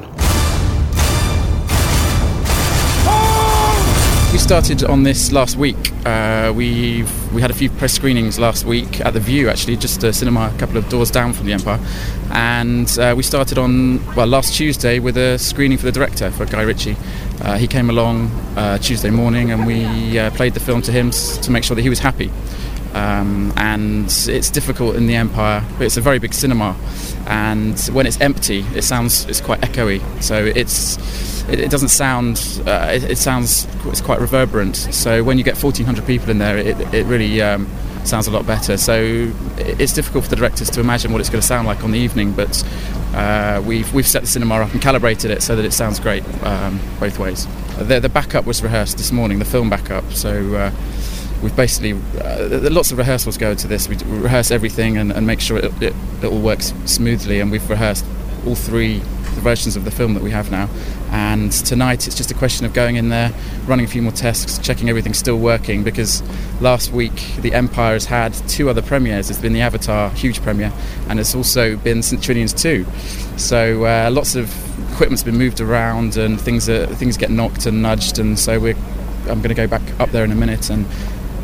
We 4.32 4.38
started 4.38 4.82
on 4.82 5.04
this 5.04 5.30
last 5.30 5.56
week. 5.56 5.92
Uh, 6.04 6.52
we 6.56 7.04
we 7.32 7.40
had 7.40 7.50
a 7.50 7.54
few 7.54 7.70
press 7.70 7.92
screenings 7.92 8.38
last 8.38 8.64
week 8.64 9.00
at 9.02 9.12
the 9.12 9.20
Vue, 9.20 9.48
actually, 9.48 9.76
just 9.76 10.02
a 10.02 10.12
cinema 10.12 10.50
a 10.52 10.58
couple 10.58 10.76
of 10.76 10.88
doors 10.88 11.10
down 11.10 11.34
from 11.34 11.46
the 11.46 11.52
Empire, 11.52 11.78
and 12.32 12.98
uh, 12.98 13.14
we 13.16 13.22
started 13.22 13.58
on 13.58 14.04
well 14.16 14.26
last 14.26 14.54
Tuesday 14.54 14.98
with 14.98 15.16
a 15.16 15.38
screening 15.38 15.78
for 15.78 15.84
the 15.84 15.92
director 15.92 16.30
for 16.30 16.46
Guy 16.46 16.62
Ritchie. 16.62 16.96
Uh, 17.42 17.58
he 17.58 17.68
came 17.68 17.90
along 17.90 18.30
uh, 18.56 18.78
Tuesday 18.78 19.10
morning, 19.10 19.52
and 19.52 19.66
we 19.66 20.18
uh, 20.18 20.30
played 20.30 20.54
the 20.54 20.60
film 20.60 20.82
to 20.82 20.92
him 20.92 21.10
to 21.10 21.50
make 21.50 21.62
sure 21.62 21.74
that 21.76 21.82
he 21.82 21.90
was 21.90 22.00
happy. 22.00 22.30
Um, 22.94 23.52
and 23.56 24.04
it's 24.06 24.50
difficult 24.50 24.94
in 24.94 25.08
the 25.08 25.16
Empire, 25.16 25.64
it's 25.80 25.96
a 25.96 26.00
very 26.00 26.20
big 26.20 26.32
cinema, 26.32 26.76
and 27.26 27.78
when 27.92 28.06
it's 28.06 28.20
empty, 28.20 28.60
it 28.74 28.82
sounds 28.82 29.24
it's 29.26 29.40
quite 29.40 29.60
echoey. 29.62 30.00
So 30.22 30.44
it's 30.44 30.96
it, 31.48 31.58
it 31.58 31.70
doesn't 31.70 31.88
sound 31.88 32.62
uh, 32.66 32.90
it, 32.92 33.02
it, 33.10 33.18
sounds 33.18 33.66
it's 33.86 34.00
quite 34.00 34.20
reverberant. 34.20 34.76
So 34.76 35.24
when 35.24 35.38
you 35.38 35.44
get 35.44 35.60
1,400 35.60 36.06
people 36.06 36.30
in 36.30 36.38
there, 36.38 36.56
it, 36.56 36.78
it 36.94 37.04
really 37.06 37.42
um, 37.42 37.66
sounds 38.04 38.28
a 38.28 38.30
lot 38.30 38.46
better. 38.46 38.76
So 38.76 39.32
it's 39.58 39.92
difficult 39.92 40.24
for 40.24 40.30
the 40.30 40.36
directors 40.36 40.70
to 40.70 40.80
imagine 40.80 41.10
what 41.10 41.20
it's 41.20 41.30
going 41.30 41.40
to 41.40 41.46
sound 41.46 41.66
like 41.66 41.82
on 41.82 41.90
the 41.90 41.98
evening, 41.98 42.32
but 42.32 42.62
uh, 43.14 43.60
we've 43.66 43.92
we've 43.92 44.06
set 44.06 44.22
the 44.22 44.28
cinema 44.28 44.54
up 44.56 44.72
and 44.72 44.80
calibrated 44.80 45.32
it 45.32 45.42
so 45.42 45.56
that 45.56 45.64
it 45.64 45.72
sounds 45.72 45.98
great 45.98 46.24
um, 46.44 46.78
both 47.00 47.18
ways. 47.18 47.48
The, 47.78 47.98
the 47.98 48.08
backup 48.08 48.46
was 48.46 48.62
rehearsed 48.62 48.98
this 48.98 49.10
morning, 49.10 49.40
the 49.40 49.44
film 49.44 49.68
backup. 49.68 50.12
So. 50.12 50.54
Uh, 50.54 50.70
we've 51.44 51.54
basically 51.54 51.92
uh, 52.22 52.70
lots 52.70 52.90
of 52.90 52.98
rehearsals 52.98 53.36
go 53.36 53.50
into 53.50 53.68
this. 53.68 53.86
We 53.86 53.96
rehearse 53.96 54.50
everything 54.50 54.96
and, 54.96 55.12
and 55.12 55.26
make 55.26 55.40
sure 55.40 55.58
it, 55.58 55.82
it, 55.82 55.94
it, 56.22 56.24
all 56.24 56.40
works 56.40 56.72
smoothly. 56.86 57.38
And 57.38 57.50
we've 57.50 57.68
rehearsed 57.68 58.04
all 58.46 58.54
three 58.54 59.00
versions 59.42 59.76
of 59.76 59.84
the 59.84 59.90
film 59.90 60.14
that 60.14 60.22
we 60.22 60.30
have 60.30 60.50
now. 60.50 60.70
And 61.10 61.52
tonight 61.52 62.06
it's 62.06 62.16
just 62.16 62.30
a 62.30 62.34
question 62.34 62.64
of 62.64 62.72
going 62.72 62.96
in 62.96 63.10
there, 63.10 63.30
running 63.66 63.84
a 63.84 63.88
few 63.88 64.00
more 64.00 64.10
tests, 64.10 64.58
checking 64.58 64.88
everything's 64.88 65.18
still 65.18 65.38
working. 65.38 65.84
Because 65.84 66.22
last 66.62 66.92
week 66.92 67.34
the 67.40 67.52
Empire 67.52 67.92
has 67.92 68.06
had 68.06 68.32
two 68.48 68.70
other 68.70 68.82
premieres. 68.82 69.28
It's 69.28 69.38
been 69.38 69.52
the 69.52 69.60
Avatar 69.60 70.10
huge 70.10 70.40
premiere, 70.40 70.72
and 71.08 71.20
it's 71.20 71.34
also 71.34 71.76
been 71.76 71.98
Trinian's 71.98 72.54
2. 72.54 72.86
So 73.38 73.84
uh, 73.84 74.10
lots 74.10 74.34
of 74.34 74.50
equipment's 74.92 75.22
been 75.22 75.36
moved 75.36 75.60
around, 75.60 76.16
and 76.16 76.40
things 76.40 76.70
are, 76.70 76.86
things 76.86 77.18
get 77.18 77.30
knocked 77.30 77.66
and 77.66 77.82
nudged. 77.82 78.18
And 78.18 78.38
so 78.38 78.58
we're 78.58 78.76
I'm 79.28 79.40
going 79.40 79.48
to 79.48 79.54
go 79.54 79.66
back 79.66 79.82
up 80.00 80.10
there 80.10 80.24
in 80.24 80.32
a 80.32 80.34
minute 80.34 80.68
and 80.70 80.86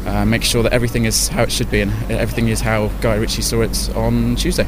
uh, 0.06 0.24
make 0.24 0.42
sure 0.42 0.62
that 0.62 0.72
everything 0.72 1.04
is 1.04 1.28
how 1.28 1.42
it 1.42 1.52
should 1.52 1.70
be 1.70 1.80
and 1.80 1.92
everything 2.10 2.48
is 2.48 2.60
how 2.60 2.88
Guy 3.00 3.16
Ritchie 3.16 3.42
saw 3.42 3.62
it 3.62 3.90
on 3.96 4.36
Tuesday. 4.36 4.66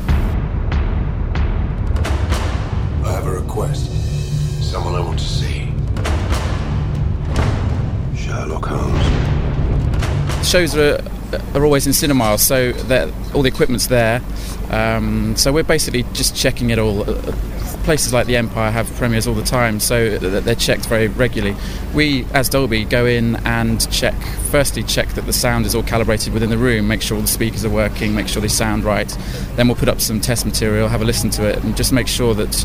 I 3.05 3.12
have 3.12 3.27
a 3.27 3.31
request. 3.31 3.90
Someone 4.62 4.95
I 4.95 5.01
want 5.01 5.18
to 5.18 5.25
see. 5.25 5.73
Sherlock 8.16 8.64
Holmes. 8.66 10.47
Shows 10.47 10.77
are, 10.77 11.03
are 11.55 11.64
always 11.64 11.87
in 11.87 11.92
cinemas, 11.92 12.42
so 12.42 12.73
all 13.35 13.42
the 13.42 13.49
equipment's 13.49 13.87
there. 13.87 14.23
Um, 14.71 15.37
so 15.37 15.53
we're 15.53 15.62
basically 15.62 16.05
just 16.12 16.35
checking 16.35 16.71
it 16.71 16.79
all 16.79 17.05
places 17.83 18.12
like 18.12 18.27
the 18.27 18.37
Empire 18.37 18.71
have 18.71 18.92
premieres 18.95 19.27
all 19.27 19.35
the 19.35 19.42
time, 19.42 19.81
so 19.81 20.18
they're 20.18 20.55
checked 20.55 20.87
very 20.87 21.09
regularly. 21.09 21.57
We, 21.95 22.25
as 22.33 22.49
Dolby, 22.49 22.85
go 22.85 23.07
in 23.07 23.37
and 23.47 23.90
check. 23.92 24.14
Firstly, 24.51 24.83
check 24.83 25.09
that 25.11 25.27
the 25.27 25.33
sound 25.33 25.66
is 25.66 25.75
all 25.75 25.83
calibrated 25.83 26.33
within 26.33 26.51
the 26.51 26.59
room, 26.59 26.88
make 26.88 27.03
sure 27.03 27.16
all 27.16 27.23
the 27.23 27.29
speakers 27.29 27.64
are 27.64 27.71
working, 27.71 28.14
make 28.14 28.29
sure 28.29 28.40
they 28.40 28.49
sound 28.49 28.85
right. 28.85 29.09
Then 29.57 29.68
we'll 29.68 29.77
put 29.77 29.88
up 29.88 30.01
some 30.01 30.21
test 30.21 30.47
material, 30.47 30.88
have 30.88 31.03
a 31.03 31.05
listen 31.05 31.31
to 31.31 31.49
it, 31.49 31.62
and 31.64 31.77
just 31.77 31.92
make 31.92 32.09
sure 32.09 32.35
that 32.35 32.64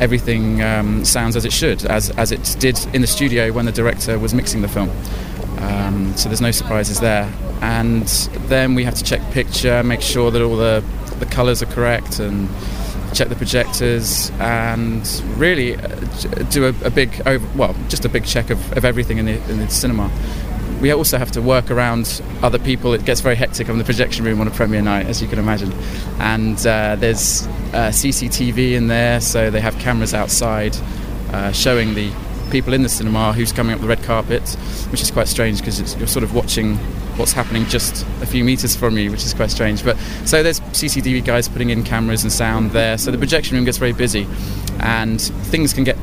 everything 0.00 0.62
um, 0.62 1.04
sounds 1.04 1.34
as 1.36 1.44
it 1.44 1.52
should, 1.52 1.84
as 1.86 2.10
as 2.10 2.30
it 2.30 2.56
did 2.60 2.78
in 2.94 3.00
the 3.00 3.06
studio 3.06 3.52
when 3.52 3.64
the 3.64 3.72
director 3.72 4.18
was 4.18 4.32
mixing 4.34 4.62
the 4.62 4.68
film. 4.68 4.90
Um, 5.58 6.16
so 6.16 6.28
there's 6.28 6.40
no 6.40 6.52
surprises 6.52 7.00
there. 7.00 7.32
And 7.60 8.06
then 8.46 8.74
we 8.74 8.84
have 8.84 8.94
to 8.94 9.02
check 9.02 9.20
picture, 9.32 9.82
make 9.82 10.00
sure 10.00 10.30
that 10.30 10.40
all 10.40 10.56
the, 10.56 10.84
the 11.18 11.26
colours 11.26 11.62
are 11.62 11.66
correct, 11.66 12.20
and 12.20 12.48
check 13.14 13.28
the 13.28 13.36
projectors, 13.36 14.30
and 14.38 15.06
really 15.36 15.76
uh, 15.76 15.86
do 16.50 16.66
a, 16.66 16.74
a 16.84 16.90
big, 16.90 17.22
over, 17.26 17.46
well, 17.56 17.74
just 17.88 18.04
a 18.04 18.08
big 18.08 18.24
check 18.24 18.50
of, 18.50 18.76
of 18.76 18.84
everything 18.84 19.18
in 19.18 19.26
the, 19.26 19.50
in 19.50 19.58
the 19.58 19.68
cinema. 19.68 20.10
We 20.80 20.92
also 20.92 21.18
have 21.18 21.32
to 21.32 21.42
work 21.42 21.70
around 21.70 22.22
other 22.42 22.58
people. 22.58 22.92
It 22.92 23.04
gets 23.04 23.20
very 23.20 23.34
hectic 23.34 23.68
on 23.68 23.78
the 23.78 23.84
projection 23.84 24.24
room 24.24 24.40
on 24.40 24.46
a 24.46 24.52
premiere 24.52 24.82
night, 24.82 25.06
as 25.06 25.20
you 25.20 25.26
can 25.26 25.38
imagine. 25.38 25.72
And 26.20 26.56
uh, 26.66 26.96
there's 26.96 27.46
uh, 27.72 27.90
CCTV 27.90 28.74
in 28.74 28.86
there, 28.86 29.20
so 29.20 29.50
they 29.50 29.60
have 29.60 29.76
cameras 29.78 30.14
outside 30.14 30.76
uh, 31.32 31.52
showing 31.52 31.94
the 31.94 32.12
people 32.50 32.72
in 32.72 32.82
the 32.82 32.88
cinema 32.88 33.32
who's 33.32 33.52
coming 33.52 33.74
up 33.74 33.80
the 33.80 33.86
red 33.86 34.02
carpet, 34.02 34.48
which 34.90 35.02
is 35.02 35.10
quite 35.10 35.28
strange 35.28 35.58
because 35.58 35.96
you're 35.96 36.06
sort 36.06 36.22
of 36.22 36.34
watching 36.34 36.76
what's 37.16 37.32
happening 37.32 37.64
just 37.66 38.06
a 38.22 38.26
few 38.26 38.44
meters 38.44 38.76
from 38.76 38.96
you, 38.96 39.10
which 39.10 39.24
is 39.24 39.34
quite 39.34 39.50
strange. 39.50 39.84
But 39.84 39.98
so 40.24 40.42
there's 40.42 40.60
CCTV 40.60 41.24
guys 41.24 41.48
putting 41.48 41.70
in 41.70 41.82
cameras 41.82 42.22
and 42.22 42.32
sound 42.32 42.70
there, 42.70 42.98
so 42.98 43.10
the 43.10 43.18
projection 43.18 43.56
room 43.56 43.64
gets 43.64 43.78
very 43.78 43.92
busy, 43.92 44.26
and 44.80 45.20
things 45.20 45.72
can 45.72 45.84
get 45.84 45.96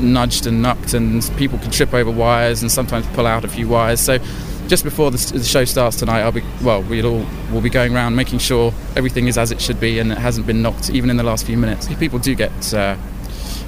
nudged 0.00 0.46
and 0.46 0.62
knocked, 0.62 0.94
and 0.94 1.30
people 1.36 1.58
can 1.58 1.70
trip 1.70 1.92
over 1.92 2.10
wires 2.10 2.62
and 2.62 2.70
sometimes 2.70 3.06
pull 3.08 3.26
out 3.26 3.44
a 3.44 3.48
few 3.48 3.68
wires. 3.68 4.00
So 4.00 4.18
just 4.70 4.84
before 4.84 5.10
the, 5.10 5.18
show 5.42 5.64
starts 5.64 5.96
tonight, 5.96 6.20
I'll 6.20 6.32
be 6.32 6.44
well. 6.62 6.82
We'll 6.82 7.06
all 7.06 7.26
will 7.52 7.60
be 7.60 7.70
going 7.70 7.94
around 7.94 8.14
making 8.14 8.38
sure 8.38 8.72
everything 8.94 9.26
is 9.26 9.36
as 9.36 9.50
it 9.50 9.60
should 9.60 9.80
be 9.80 9.98
and 9.98 10.12
it 10.12 10.18
hasn't 10.18 10.46
been 10.46 10.62
knocked 10.62 10.90
even 10.90 11.10
in 11.10 11.16
the 11.16 11.24
last 11.24 11.44
few 11.44 11.56
minutes. 11.56 11.92
People 11.96 12.18
do 12.18 12.34
get. 12.34 12.72
Uh, 12.72 12.96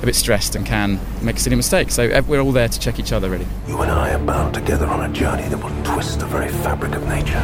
a 0.02 0.06
bit 0.06 0.16
stressed 0.16 0.56
and 0.56 0.66
can 0.66 0.98
make 1.22 1.36
a 1.36 1.40
silly 1.40 1.56
mistake. 1.56 1.90
So 1.90 2.20
we're 2.22 2.40
all 2.40 2.52
there 2.52 2.68
to 2.68 2.80
check 2.80 2.98
each 2.98 3.12
other, 3.12 3.30
really. 3.30 3.46
You 3.68 3.80
and 3.82 3.90
I 3.90 4.14
are 4.14 4.18
bound 4.18 4.54
together 4.54 4.86
on 4.86 5.08
a 5.08 5.12
journey 5.12 5.48
that 5.48 5.58
will 5.58 5.84
twist 5.84 6.18
the 6.18 6.26
very 6.26 6.48
fabric 6.48 6.94
of 6.94 7.06
nature. 7.06 7.42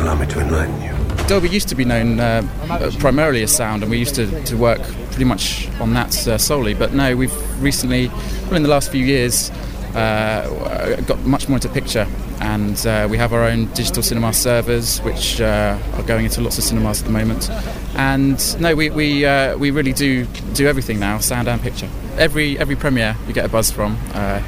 Allow 0.00 0.14
me 0.14 0.26
to 0.28 0.40
enlighten 0.40 0.80
you. 0.82 0.92
Dolby 1.26 1.48
used 1.48 1.68
to 1.68 1.74
be 1.74 1.84
known 1.84 2.20
uh, 2.20 2.46
uh, 2.70 2.90
primarily 2.98 3.42
as 3.42 3.54
sound, 3.54 3.82
and 3.82 3.90
we 3.90 3.98
used 3.98 4.14
to, 4.14 4.44
to 4.44 4.56
work 4.56 4.80
pretty 5.10 5.24
much 5.24 5.68
on 5.80 5.92
that 5.94 6.26
uh, 6.26 6.38
solely. 6.38 6.74
But 6.74 6.94
no, 6.94 7.16
we've 7.16 7.62
recently, 7.62 8.08
well, 8.08 8.54
in 8.54 8.62
the 8.62 8.68
last 8.68 8.90
few 8.90 9.04
years, 9.04 9.50
uh, 9.94 11.00
got 11.02 11.18
much 11.20 11.48
more 11.48 11.56
into 11.56 11.68
picture, 11.68 12.06
and 12.40 12.86
uh, 12.86 13.06
we 13.10 13.16
have 13.18 13.32
our 13.32 13.44
own 13.44 13.66
digital 13.74 14.02
cinema 14.02 14.32
servers, 14.32 15.00
which 15.00 15.40
uh, 15.40 15.78
are 15.94 16.02
going 16.02 16.24
into 16.24 16.40
lots 16.40 16.58
of 16.58 16.64
cinemas 16.64 17.00
at 17.00 17.06
the 17.06 17.12
moment. 17.12 17.50
And 17.94 18.60
no, 18.60 18.74
we 18.74 18.90
we, 18.90 19.24
uh, 19.24 19.56
we 19.58 19.70
really 19.70 19.92
do 19.92 20.26
do 20.54 20.66
everything 20.66 20.98
now, 20.98 21.18
sound 21.18 21.48
and 21.48 21.60
picture. 21.60 21.88
Every 22.16 22.58
every 22.58 22.76
premiere 22.76 23.16
you 23.26 23.32
get 23.32 23.44
a 23.44 23.48
buzz 23.48 23.70
from. 23.70 23.98
Uh, 24.14 24.42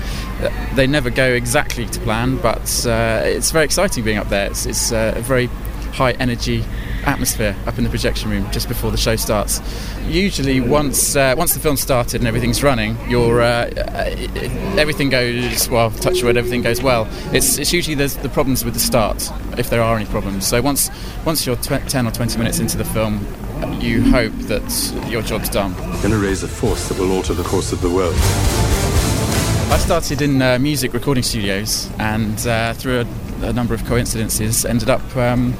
they 0.75 0.87
never 0.87 1.11
go 1.11 1.25
exactly 1.25 1.87
to 1.87 2.01
plan, 2.01 2.37
but 2.39 2.87
uh, 2.87 3.23
it's 3.25 3.51
very 3.51 3.65
exciting 3.65 4.05
being 4.05 4.19
up 4.19 4.29
there. 4.29 4.51
It's, 4.51 4.67
it's 4.67 4.93
a 4.93 5.15
very 5.21 5.47
high 5.93 6.13
energy 6.13 6.65
atmosphere 7.07 7.55
up 7.67 7.79
in 7.79 7.85
the 7.85 7.91
projection 7.91 8.31
room 8.31 8.51
just 8.51 8.69
before 8.69 8.91
the 8.91 8.97
show 8.97 9.17
starts. 9.17 9.61
Usually, 10.07 10.61
once 10.61 11.17
uh, 11.17 11.35
once 11.37 11.55
the 11.55 11.61
film 11.61 11.77
started 11.77 12.21
and 12.21 12.29
everything's 12.29 12.63
running, 12.63 12.97
you're, 13.09 13.41
uh, 13.41 13.71
uh, 13.71 14.79
everything 14.79 15.11
goes 15.11 15.69
well. 15.69 15.91
Touch 15.91 16.23
wood, 16.23 16.37
everything 16.37 16.63
goes 16.63 16.83
well. 16.83 17.09
It's, 17.33 17.59
it's 17.59 17.73
usually 17.73 17.95
there's 17.95 18.17
the 18.17 18.29
problems 18.29 18.65
with 18.65 18.75
the 18.75 18.81
start, 18.81 19.31
if 19.59 19.71
there 19.71 19.83
are 19.83 19.97
any 19.97 20.07
problems. 20.07 20.47
So 20.47 20.61
once 20.63 20.91
once 21.25 21.47
you're 21.47 21.57
tw- 21.57 21.89
ten 21.89 22.07
or 22.07 22.11
twenty 22.11 22.39
minutes 22.39 22.59
into 22.59 22.77
the 22.77 22.85
film, 22.85 23.27
you 23.81 24.03
hope 24.03 24.33
that 24.49 25.09
your 25.09 25.23
job's 25.23 25.49
done. 25.49 25.73
Going 26.03 26.11
to 26.11 26.19
raise 26.19 26.43
a 26.43 26.49
force 26.49 26.89
that 26.89 26.99
will 26.99 27.13
alter 27.13 27.35
the 27.35 27.45
course 27.45 27.73
of 27.73 27.81
the 27.81 27.91
world. 27.91 28.15
I 29.73 29.79
started 29.79 30.23
in 30.23 30.41
uh, 30.41 30.59
music 30.59 30.93
recording 30.93 31.25
studios, 31.25 31.91
and 31.99 32.47
uh, 32.47 32.75
through 32.75 33.01
a, 33.01 33.47
a 33.47 33.53
number 33.53 33.75
of 33.75 33.85
coincidences, 33.87 34.65
ended 34.65 34.89
up 34.89 35.17
um, 35.17 35.55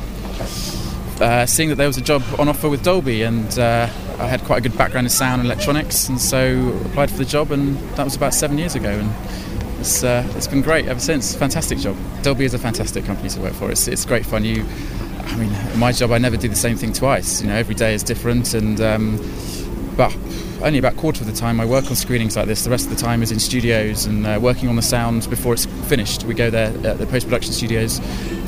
uh, 1.21 1.47
seeing 1.47 1.69
that 1.69 1.77
there 1.77 1.87
was 1.87 1.97
a 1.97 2.03
job 2.03 2.23
on 2.39 2.49
offer 2.49 2.69
with 2.69 2.83
Dolby, 2.83 3.23
and 3.23 3.59
uh, 3.59 3.89
I 4.19 4.27
had 4.27 4.43
quite 4.43 4.59
a 4.59 4.69
good 4.69 4.77
background 4.77 5.07
in 5.07 5.11
sound 5.11 5.41
and 5.41 5.51
electronics, 5.51 6.09
and 6.09 6.21
so 6.21 6.77
applied 6.87 7.11
for 7.11 7.19
the 7.19 7.25
job, 7.25 7.53
and 7.53 7.77
that 7.97 8.05
was 8.05 8.17
about 8.17 8.35
seven 8.35 8.59
years 8.59 8.75
ago, 8.75 8.91
and 8.91 9.13
it's, 9.81 10.03
uh, 10.03 10.27
it's 10.37 10.47
been 10.47 10.63
great 10.63 10.87
ever 10.87 11.01
since. 11.01 11.35
Fantastic 11.35 11.79
job. 11.79 11.97
Dolby 12.23 12.45
is 12.45 12.55
a 12.55 12.59
fantastic 12.59 13.05
company 13.05 13.29
to 13.31 13.41
work 13.41 13.53
for. 13.53 13.71
It's, 13.71 13.87
it's 13.87 14.05
great 14.05 14.25
fun. 14.25 14.45
You, 14.45 14.65
I 15.19 15.37
mean, 15.37 15.79
my 15.79 15.93
job, 15.93 16.11
I 16.11 16.19
never 16.19 16.37
do 16.37 16.49
the 16.49 16.57
same 16.57 16.77
thing 16.77 16.93
twice. 16.93 17.41
You 17.41 17.49
know, 17.49 17.55
every 17.55 17.75
day 17.75 17.95
is 17.95 18.03
different, 18.03 18.55
and 18.55 18.81
um, 18.81 19.19
but 19.97 20.17
only 20.63 20.79
about 20.79 20.95
a 20.95 20.97
quarter 20.97 21.21
of 21.23 21.27
the 21.27 21.37
time 21.37 21.61
I 21.61 21.65
work 21.65 21.87
on 21.87 21.97
screenings 21.97 22.37
like 22.37 22.47
this. 22.47 22.65
The 22.65 22.71
rest 22.71 22.87
of 22.87 22.97
the 22.97 23.03
time 23.03 23.23
is 23.23 23.31
in 23.31 23.39
studios 23.39 24.07
and 24.07 24.27
uh, 24.27 24.39
working 24.41 24.69
on 24.69 24.77
the 24.77 24.83
sound 24.83 25.29
before 25.29 25.53
it's 25.53 25.67
finished. 25.89 26.25
We 26.25 26.35
go 26.35 26.51
there 26.51 26.69
at 26.87 26.99
the 26.99 27.07
post-production 27.07 27.53
studios 27.53 28.01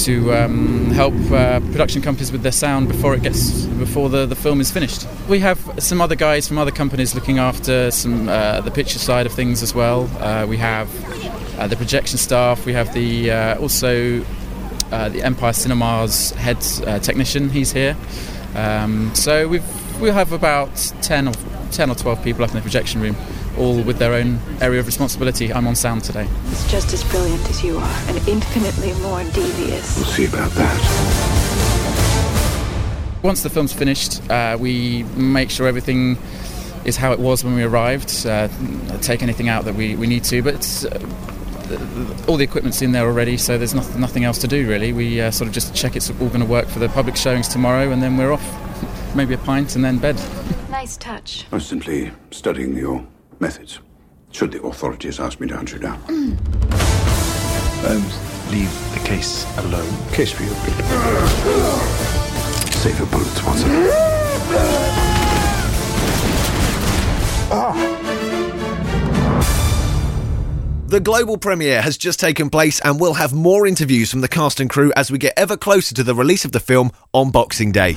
to 0.05 0.35
um, 0.35 0.91
help 0.91 1.15
uh, 1.31 1.61
production 1.61 2.03
companies 2.03 2.33
with 2.33 2.43
their 2.43 2.53
sound 2.53 2.89
before 2.89 3.15
it 3.15 3.23
gets 3.23 3.67
before 3.67 4.09
the, 4.09 4.27
the 4.27 4.37
film 4.37 4.61
is 4.61 4.71
finished. 4.71 5.07
We 5.29 5.41
have 5.41 5.59
some 5.79 6.01
other 6.01 6.15
guys 6.15 6.47
from 6.49 6.59
other 6.59 6.71
companies 6.71 7.15
looking 7.15 7.39
after 7.39 7.91
some 7.91 8.29
uh, 8.29 8.61
the 8.61 8.71
picture 8.71 8.99
side 8.99 9.27
of 9.27 9.33
things 9.33 9.63
as 9.63 9.75
well. 9.75 10.09
Uh, 10.21 10.47
we 10.47 10.57
have 10.59 10.89
uh, 11.59 11.67
the 11.67 11.77
projection 11.77 12.19
staff. 12.19 12.65
We 12.67 12.73
have 12.73 12.93
the 12.95 13.31
uh, 13.31 13.61
also 13.61 14.21
the 14.91 15.23
Empire 15.23 15.53
Cinemas 15.53 16.31
head 16.31 16.61
technician. 17.03 17.51
He's 17.51 17.73
here. 17.73 17.97
Um, 18.55 19.15
so 19.15 19.49
we've 19.49 20.01
we 20.01 20.11
have 20.11 20.33
about 20.33 20.75
10 21.03 21.29
or 21.29 21.33
10 21.77 21.91
or 21.91 21.95
12 21.95 22.25
people 22.25 22.43
up 22.43 22.51
in 22.51 22.57
the 22.57 22.63
projection 22.63 23.03
room, 23.03 23.15
all 23.59 23.83
with 23.83 23.99
their 23.99 24.15
own 24.15 24.41
area 24.63 24.81
of 24.81 24.87
responsibility. 24.87 25.53
I'm 25.53 25.67
on 25.67 25.77
sound 25.77 26.05
today. 26.05 26.27
It's 26.47 26.71
just 26.71 26.95
as 26.95 27.05
brilliant 27.05 27.49
as 27.51 27.63
you 27.63 27.77
are, 27.77 28.01
and 28.09 28.17
infinitely 28.27 28.95
more 29.03 29.23
devious. 29.25 29.97
We'll 29.97 30.07
see 30.07 30.25
about 30.25 30.51
that. 30.53 31.67
Once 33.23 33.43
the 33.43 33.51
film's 33.51 33.75
finished, 33.75 34.23
uh, 34.31 34.57
we 34.59 35.03
make 35.17 35.51
sure 35.51 35.69
everything 35.69 36.17
is 36.87 36.97
how 36.97 37.13
it 37.13 37.19
was 37.19 37.45
when 37.45 37.55
we 37.55 37.63
arrived. 37.63 38.27
Uh, 38.27 38.49
take 39.03 39.23
anything 39.23 39.49
out 39.51 39.67
that 39.67 39.75
we, 39.75 39.97
we 39.97 40.07
need 40.07 40.25
to, 40.25 40.43
but 40.43 40.55
it's, 40.55 40.87
uh, 40.87 40.99
all 42.27 42.39
the 42.39 42.45
equipment's 42.45 42.81
in 42.81 42.93
there 42.93 43.05
already, 43.05 43.37
so 43.37 43.59
there's 43.59 43.75
nothing, 43.75 44.01
nothing 44.01 44.25
else 44.25 44.39
to 44.39 44.49
do 44.49 44.67
really. 44.67 44.95
We 44.95 45.21
uh, 45.21 45.31
sort 45.31 45.49
of 45.49 45.55
just 45.55 45.75
check 45.75 45.95
it's 45.95 46.09
all 46.09 46.29
going 46.29 46.41
to 46.41 46.47
work 46.47 46.69
for 46.69 46.79
the 46.79 46.89
public 46.89 47.17
showings 47.17 47.49
tomorrow, 47.49 47.91
and 47.91 48.03
then 48.03 48.17
we're 48.17 48.33
off. 48.33 49.15
Maybe 49.15 49.35
a 49.35 49.39
pint 49.39 49.77
and 49.77 49.85
then 49.85 49.99
bed. 49.99 50.17
Nice 50.77 50.99
touch. 50.99 51.47
I 51.51 51.55
was 51.55 51.67
simply 51.67 52.13
studying 52.31 52.77
your 52.77 53.03
methods. 53.41 53.81
Should 54.31 54.53
the 54.53 54.63
authorities 54.63 55.19
ask 55.19 55.41
me 55.41 55.49
to 55.49 55.57
hunt 55.57 55.73
you 55.73 55.79
down? 55.79 55.99
Holmes, 57.81 58.19
leave 58.51 58.71
the 58.93 59.01
case 59.03 59.47
alone. 59.57 59.91
Case 60.13 60.33
for 60.33 60.43
you. 60.43 60.51
Save 62.73 62.99
your 62.99 63.09
bullets, 63.09 63.43
Watson. 63.43 63.71
Mm. 63.71 63.89
Ah. 67.51 67.73
The 70.89 71.01
global 71.01 71.39
premiere 71.39 71.81
has 71.81 71.97
just 71.97 72.21
taken 72.21 72.51
place, 72.51 72.81
and 72.81 73.01
we'll 73.01 73.15
have 73.15 73.33
more 73.33 73.67
interviews 73.67 74.11
from 74.11 74.21
the 74.21 74.29
cast 74.29 74.61
and 74.61 74.69
crew 74.69 74.93
as 74.95 75.11
we 75.11 75.17
get 75.17 75.33
ever 75.39 75.57
closer 75.57 75.95
to 75.95 76.05
the 76.05 76.15
release 76.15 76.45
of 76.45 76.53
the 76.53 76.61
film 76.61 76.91
on 77.15 77.31
Boxing 77.31 77.73
Day. 77.73 77.97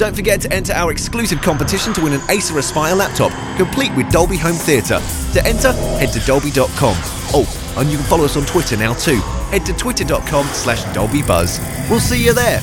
Don't 0.00 0.16
forget 0.16 0.40
to 0.40 0.50
enter 0.50 0.72
our 0.72 0.90
exclusive 0.90 1.42
competition 1.42 1.92
to 1.92 2.02
win 2.02 2.14
an 2.14 2.22
Acer 2.30 2.58
Aspire 2.58 2.94
laptop, 2.94 3.32
complete 3.58 3.94
with 3.94 4.10
Dolby 4.10 4.38
Home 4.38 4.54
Theatre. 4.54 4.98
To 5.34 5.46
enter, 5.46 5.72
head 5.98 6.10
to 6.14 6.20
dolby.com. 6.20 6.94
Oh, 7.34 7.74
and 7.76 7.90
you 7.90 7.98
can 7.98 8.06
follow 8.06 8.24
us 8.24 8.34
on 8.34 8.46
Twitter 8.46 8.78
now 8.78 8.94
too. 8.94 9.20
Head 9.50 9.66
to 9.66 9.74
twitter.com 9.74 10.46
slash 10.46 10.82
dolbybuzz. 10.96 11.90
We'll 11.90 12.00
see 12.00 12.24
you 12.24 12.32
there. 12.32 12.62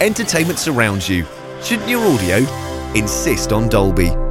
Entertainment 0.00 0.58
surrounds 0.58 1.06
you. 1.06 1.26
Shouldn't 1.62 1.90
your 1.90 2.00
audio 2.00 2.38
insist 2.94 3.52
on 3.52 3.68
Dolby? 3.68 4.29